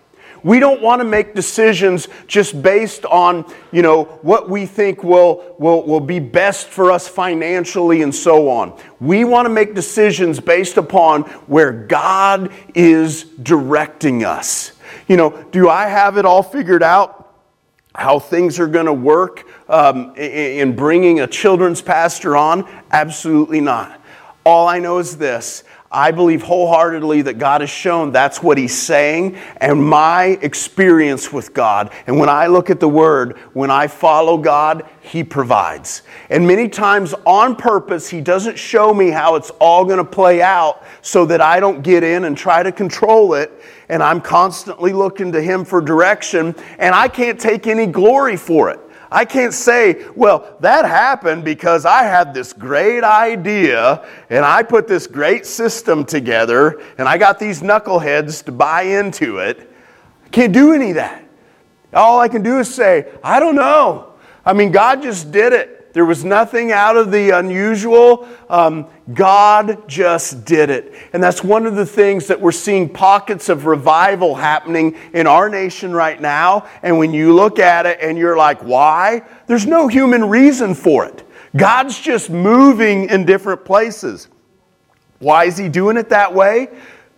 We 0.44 0.60
don't 0.60 0.82
want 0.82 1.02
to 1.02 1.04
make 1.04 1.36
decisions 1.36 2.08
just 2.28 2.62
based 2.62 3.06
on, 3.06 3.46
you 3.72 3.82
know, 3.82 4.06
what 4.24 4.50
we 4.50 4.66
think 4.66 5.04
will, 5.04 5.56
will, 5.60 5.84
will 5.86 6.00
be 6.00 6.20
best 6.20 6.68
for 6.68 6.92
us 6.92 7.08
financially 7.08 8.02
and 8.02 8.14
so 8.14 8.50
on. 8.50 8.78
We 9.00 9.24
want 9.24 9.46
to 9.46 9.50
make 9.50 9.76
decisions 9.76 10.40
based 10.40 10.78
upon 10.78 11.24
where 11.48 11.72
God 11.72 12.52
is 12.74 13.24
directing 13.44 14.24
us. 14.24 14.74
You 15.08 15.18
know, 15.18 15.44
do 15.52 15.70
I 15.70 15.88
have 15.88 16.18
it 16.18 16.26
all 16.26 16.44
figured 16.44 16.84
out? 16.84 17.18
How 17.94 18.20
things 18.20 18.60
are 18.60 18.68
going 18.68 18.86
to 18.86 18.94
work 18.94 19.46
um, 19.70 20.16
in 20.16 20.76
bringing 20.76 21.20
a 21.20 21.28
children's 21.28 21.82
pastor 21.82 22.38
on? 22.38 22.68
Absolutely 22.92 23.60
not. 23.60 24.02
All 24.46 24.68
I 24.68 24.80
know 24.80 24.98
is 24.98 25.18
this 25.18 25.64
I 25.94 26.12
believe 26.12 26.42
wholeheartedly 26.42 27.24
that 27.24 27.38
God 27.38 27.60
has 27.60 27.70
shown 27.70 28.14
that's 28.14 28.42
what 28.42 28.58
He's 28.58 28.78
saying, 28.78 29.38
and 29.58 29.84
my 29.84 30.40
experience 30.42 31.34
with 31.34 31.54
God. 31.54 31.92
And 32.08 32.18
when 32.18 32.30
I 32.30 32.48
look 32.48 32.70
at 32.70 32.80
the 32.80 32.88
Word, 32.88 33.38
when 33.52 33.70
I 33.70 33.88
follow 33.88 34.38
God, 34.38 34.88
He 35.02 35.22
provides. 35.24 36.04
And 36.30 36.48
many 36.48 36.70
times 36.70 37.14
on 37.26 37.58
purpose, 37.58 38.10
He 38.10 38.22
doesn't 38.22 38.58
show 38.58 38.94
me 38.94 39.10
how 39.10 39.36
it's 39.36 39.50
all 39.60 39.84
going 39.84 39.98
to 39.98 40.06
play 40.06 40.42
out 40.42 40.82
so 41.02 41.26
that 41.26 41.42
I 41.42 41.60
don't 41.60 41.82
get 41.82 42.04
in 42.04 42.24
and 42.24 42.38
try 42.38 42.64
to 42.64 42.72
control 42.72 43.34
it. 43.34 43.52
And 43.90 44.02
I'm 44.02 44.22
constantly 44.22 44.94
looking 44.94 45.34
to 45.34 45.42
Him 45.42 45.66
for 45.66 45.82
direction, 45.82 46.56
and 46.80 46.96
I 46.96 47.10
can't 47.10 47.38
take 47.38 47.68
any 47.68 47.86
glory 47.86 48.38
for 48.38 48.70
it. 48.70 48.80
I 49.14 49.26
can't 49.26 49.54
say, 49.54 50.06
well, 50.16 50.56
that 50.62 50.86
happened 50.86 51.44
because 51.44 51.86
I 51.86 52.04
had 52.04 52.34
this 52.34 52.54
great 52.54 53.04
idea 53.04 54.08
and 54.30 54.46
I 54.46 54.64
put 54.64 54.88
this 54.88 55.06
great 55.06 55.46
system 55.46 56.06
together 56.06 56.82
and 56.98 57.10
I 57.10 57.18
got 57.18 57.38
these 57.38 57.62
knuckleheads 57.62 58.46
to 58.46 58.54
buy 58.54 58.84
into 58.84 59.40
it. 59.40 59.70
I 60.26 60.30
can't 60.30 60.54
do 60.54 60.74
any 60.74 60.92
of 60.92 60.96
that. 60.96 61.26
All 61.94 62.22
I 62.22 62.30
can 62.30 62.42
do 62.42 62.60
is 62.60 62.74
say, 62.74 63.12
I 63.22 63.42
don't 63.42 63.56
know. 63.56 64.14
I 64.46 64.54
mean, 64.54 64.72
God 64.72 65.02
just 65.02 65.30
did 65.30 65.52
it. 65.52 65.81
There 65.94 66.06
was 66.06 66.24
nothing 66.24 66.72
out 66.72 66.96
of 66.96 67.12
the 67.12 67.32
unusual. 67.32 68.28
Um, 68.50 68.88
God 69.14 69.90
just 69.90 70.46
did 70.46 70.70
it. 70.70 70.94
And 71.12 71.22
that's 71.22 71.44
one 71.44 71.66
of 71.66 71.76
the 71.76 71.86
things 71.86 72.28
that 72.28 72.40
we're 72.40 72.54
seeing 72.54 72.88
pockets 72.88 73.50
of 73.50 73.66
revival 73.66 74.36
happening 74.36 74.98
in 75.14 75.28
our 75.28 75.50
nation 75.50 75.92
right 75.92 76.20
now. 76.20 76.68
And 76.82 76.98
when 76.98 77.14
you 77.14 77.34
look 77.34 77.60
at 77.60 77.86
it 77.86 78.00
and 78.02 78.18
you're 78.18 78.38
like, 78.38 78.64
why? 78.64 79.24
There's 79.48 79.66
no 79.68 79.90
human 79.90 80.30
reason 80.30 80.76
for 80.76 81.06
it. 81.06 81.28
God's 81.58 82.00
just 82.00 82.30
moving 82.30 83.10
in 83.10 83.26
different 83.26 83.66
places. 83.66 84.30
Why 85.20 85.46
is 85.46 85.58
He 85.58 85.68
doing 85.68 85.98
it 85.98 86.10
that 86.10 86.34
way? 86.34 86.70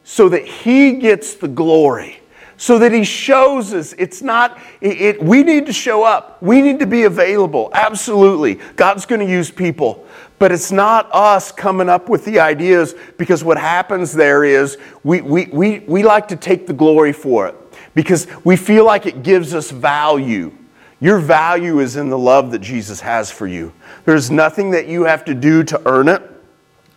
So 0.03 0.29
that 0.29 0.45
He 0.47 0.93
gets 0.93 1.35
the 1.35 1.47
glory 1.47 2.22
so 2.57 2.79
that 2.79 2.91
he 2.91 3.03
shows 3.03 3.73
us 3.73 3.93
it's 3.97 4.21
not 4.21 4.59
it, 4.81 5.01
it, 5.01 5.23
we 5.23 5.43
need 5.43 5.65
to 5.65 5.73
show 5.73 6.03
up. 6.03 6.41
We 6.41 6.61
need 6.61 6.79
to 6.79 6.87
be 6.87 7.03
available. 7.03 7.69
Absolutely. 7.73 8.55
God's 8.75 9.05
going 9.05 9.21
to 9.21 9.29
use 9.29 9.51
people. 9.51 10.05
But 10.39 10.51
it's 10.51 10.71
not 10.71 11.09
us 11.13 11.51
coming 11.51 11.89
up 11.89 12.09
with 12.09 12.25
the 12.25 12.39
ideas 12.39 12.95
because 13.17 13.43
what 13.43 13.57
happens 13.57 14.11
there 14.11 14.43
is 14.43 14.77
we, 15.03 15.21
we, 15.21 15.45
we, 15.45 15.79
we 15.79 16.03
like 16.03 16.27
to 16.29 16.35
take 16.35 16.67
the 16.67 16.73
glory 16.73 17.13
for 17.13 17.47
it 17.47 17.55
because 17.95 18.27
we 18.43 18.55
feel 18.55 18.85
like 18.85 19.05
it 19.05 19.23
gives 19.23 19.53
us 19.53 19.71
value. 19.71 20.51
Your 20.99 21.19
value 21.19 21.79
is 21.79 21.95
in 21.95 22.09
the 22.09 22.17
love 22.17 22.51
that 22.51 22.59
jesus 22.59 22.99
has 22.99 23.31
for 23.31 23.47
you. 23.47 23.71
There's 24.05 24.31
nothing 24.31 24.71
that 24.71 24.87
you 24.87 25.03
have 25.05 25.23
to 25.25 25.33
do 25.33 25.63
to 25.63 25.81
earn 25.85 26.07
it. 26.07 26.21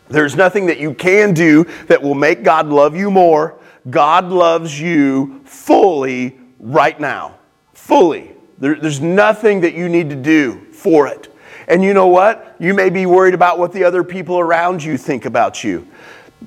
There's 0.08 0.36
nothing 0.36 0.66
that 0.66 0.78
you 0.78 0.94
can 0.94 1.34
do 1.34 1.64
that 1.86 2.02
will 2.02 2.14
make 2.14 2.42
god 2.42 2.68
love 2.68 2.96
you 2.96 3.10
more 3.10 3.58
God 3.90 4.30
loves 4.30 4.80
you 4.80 5.40
fully 5.44 6.38
right 6.58 6.98
now. 6.98 7.38
Fully. 7.74 8.32
There, 8.58 8.74
there's 8.74 9.00
nothing 9.00 9.60
that 9.60 9.74
you 9.74 9.88
need 9.88 10.10
to 10.10 10.16
do 10.16 10.66
for 10.72 11.06
it. 11.06 11.32
And 11.68 11.82
you 11.82 11.94
know 11.94 12.06
what? 12.06 12.56
You 12.58 12.74
may 12.74 12.90
be 12.90 13.06
worried 13.06 13.34
about 13.34 13.58
what 13.58 13.72
the 13.72 13.84
other 13.84 14.04
people 14.04 14.38
around 14.38 14.82
you 14.82 14.96
think 14.96 15.24
about 15.24 15.64
you. 15.64 15.86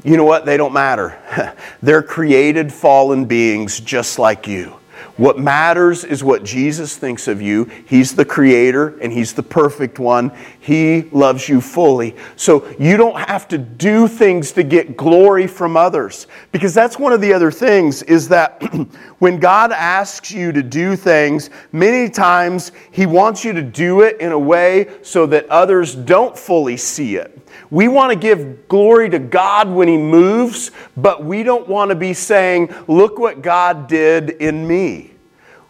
You 0.04 0.18
know 0.18 0.26
what? 0.26 0.46
They 0.46 0.58
don't 0.58 0.74
matter. 0.74 1.56
They're 1.82 2.04
created 2.04 2.72
fallen 2.72 3.26
beings 3.26 3.80
just 3.80 4.18
like 4.18 4.48
you. 4.48 4.79
What 5.20 5.38
matters 5.38 6.06
is 6.06 6.24
what 6.24 6.46
Jesus 6.46 6.96
thinks 6.96 7.28
of 7.28 7.42
you. 7.42 7.66
He's 7.86 8.16
the 8.16 8.24
creator 8.24 8.98
and 9.00 9.12
He's 9.12 9.34
the 9.34 9.44
perfect 9.44 10.00
one. 10.00 10.32
He 10.62 11.10
loves 11.12 11.50
you 11.50 11.60
fully. 11.60 12.16
So 12.38 12.66
you 12.80 12.96
don't 12.96 13.20
have 13.28 13.46
to 13.50 13.58
do 13.58 14.08
things 14.08 14.54
to 14.54 14.64
get 14.64 14.96
glory 14.96 15.46
from 15.46 15.76
others. 15.76 16.28
Because 16.54 16.74
that's 16.74 16.98
one 16.98 17.12
of 17.12 17.20
the 17.20 17.34
other 17.34 17.52
things 17.52 18.02
is 18.04 18.30
that 18.30 18.64
when 19.20 19.42
God 19.42 19.74
asks 19.74 20.32
you 20.32 20.54
to 20.54 20.64
do 20.64 20.96
things, 20.96 21.50
many 21.74 22.10
times 22.10 22.72
He 22.92 23.06
wants 23.06 23.44
you 23.44 23.52
to 23.52 23.62
do 23.62 24.04
it 24.04 24.22
in 24.22 24.32
a 24.32 24.40
way 24.40 24.88
so 25.02 25.26
that 25.26 25.50
others 25.50 25.96
don't 25.96 26.38
fully 26.38 26.78
see 26.78 27.18
it. 27.18 27.38
We 27.72 27.88
want 27.88 28.12
to 28.12 28.18
give 28.18 28.68
glory 28.68 29.10
to 29.10 29.20
God 29.20 29.70
when 29.70 29.88
He 29.88 29.98
moves, 29.98 30.72
but 30.98 31.24
we 31.24 31.44
don't 31.44 31.68
want 31.68 31.90
to 31.90 31.96
be 31.96 32.14
saying, 32.14 32.74
Look 32.88 33.20
what 33.20 33.42
God 33.42 33.88
did 33.88 34.32
in 34.32 34.68
me. 34.68 35.12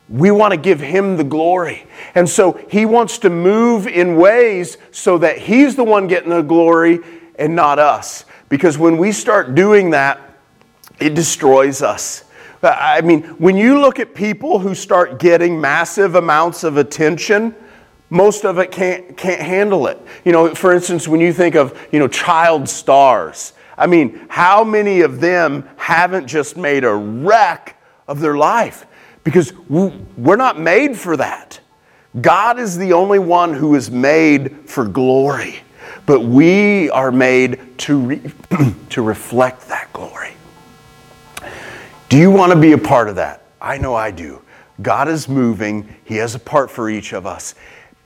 We 0.08 0.32
want 0.32 0.54
to 0.54 0.58
give 0.60 0.80
Him 0.80 1.18
the 1.18 1.24
glory. 1.24 1.86
And 2.16 2.28
so 2.28 2.54
He 2.70 2.86
wants 2.86 3.18
to 3.20 3.30
move 3.30 3.86
in 3.86 4.16
ways 4.16 4.78
so 4.92 5.18
that 5.18 5.38
He's 5.38 5.76
the 5.76 5.84
one 5.84 6.08
getting 6.08 6.30
the 6.30 6.42
glory 6.42 7.00
and 7.38 7.56
not 7.56 7.80
us. 7.80 8.26
Because 8.48 8.78
when 8.78 8.98
we 8.98 9.12
start 9.12 9.54
doing 9.54 9.92
that, 9.92 10.22
it 11.00 11.14
destroys 11.14 11.82
us. 11.82 12.24
I 12.62 13.02
mean, 13.02 13.24
when 13.38 13.56
you 13.56 13.80
look 13.80 14.00
at 14.00 14.14
people 14.14 14.60
who 14.60 14.76
start 14.76 15.20
getting 15.20 15.62
massive 15.62 16.16
amounts 16.16 16.64
of 16.64 16.78
attention, 16.78 17.56
most 18.10 18.44
of 18.44 18.58
it 18.58 18.72
can't, 18.72 19.16
can't 19.16 19.42
handle 19.42 19.88
it. 19.88 20.02
You 20.26 20.32
know, 20.32 20.54
for 20.56 20.74
instance, 20.74 21.08
when 21.08 21.22
you 21.22 21.32
think 21.32 21.56
of, 21.56 21.80
you 21.92 22.00
know, 22.00 22.08
child 22.08 22.68
stars, 22.68 23.54
I 23.78 23.88
mean, 23.88 24.26
how 24.30 24.64
many 24.64 25.02
of 25.02 25.22
them 25.22 25.68
haven't 25.78 26.28
just 26.28 26.58
made 26.58 26.84
a 26.84 26.94
wreck 26.94 27.82
of 28.08 28.20
their 28.20 28.36
life? 28.36 28.86
Because 29.24 29.54
we're 29.70 30.36
not 30.36 30.60
made 30.60 30.98
for 30.98 31.16
that. 31.18 31.60
God 32.20 32.60
is 32.60 32.78
the 32.78 32.94
only 32.94 33.20
one 33.20 33.54
who 33.54 33.76
is 33.76 33.92
made 33.92 34.68
for 34.68 34.86
glory, 34.86 35.60
but 36.08 36.22
we 36.22 36.90
are 36.90 37.12
made 37.12 37.78
to, 37.80 38.00
re- 38.00 38.32
to 38.90 39.02
reflect 39.04 39.68
that 39.68 39.94
glory. 39.94 40.34
Do 42.10 42.18
you 42.18 42.32
want 42.32 42.52
to 42.52 42.60
be 42.60 42.72
a 42.72 42.78
part 42.78 43.08
of 43.08 43.18
that? 43.18 43.44
I 43.62 43.78
know 43.78 43.94
I 43.94 44.10
do. 44.10 44.42
God 44.82 45.08
is 45.08 45.30
moving, 45.30 45.94
He 46.06 46.16
has 46.16 46.34
a 46.34 46.40
part 46.40 46.72
for 46.72 46.90
each 46.90 47.14
of 47.14 47.28
us 47.28 47.54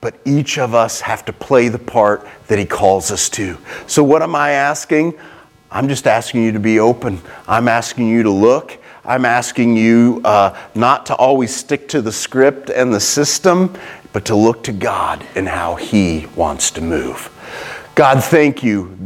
but 0.04 0.20
each 0.26 0.58
of 0.58 0.76
us 0.76 1.00
have 1.00 1.24
to 1.24 1.32
play 1.32 1.70
the 1.70 1.80
part 1.80 2.28
that 2.48 2.60
He 2.60 2.66
calls 2.66 3.10
us 3.10 3.30
to. 3.30 3.58
So, 3.88 4.04
what 4.04 4.22
am 4.22 4.36
I 4.36 4.52
asking? 4.52 5.18
I'm 5.72 5.88
just 5.88 6.08
asking 6.08 6.44
you 6.44 6.52
to 6.52 6.60
be 6.60 6.78
open. 6.78 7.22
I'm 7.48 7.70
asking 7.70 8.10
you 8.10 8.22
to 8.24 8.30
look. 8.30 8.78
I'm 9.06 9.24
asking 9.24 9.78
you 9.78 10.20
uh, 10.26 10.60
not 10.76 11.06
to 11.06 11.16
always 11.16 11.56
stick 11.56 11.88
to 11.90 12.02
the 12.02 12.12
script 12.12 12.70
and 12.70 12.94
the 12.94 13.00
system, 13.00 13.74
but 14.12 14.26
to 14.26 14.36
look 14.36 14.64
to 14.66 14.74
God 14.74 15.26
and 15.36 15.48
how 15.48 15.76
He 15.76 16.28
wants 16.36 16.70
to 16.72 16.82
move. 16.82 17.30
God, 17.96 18.22
thank 18.22 18.62
you 18.62 18.98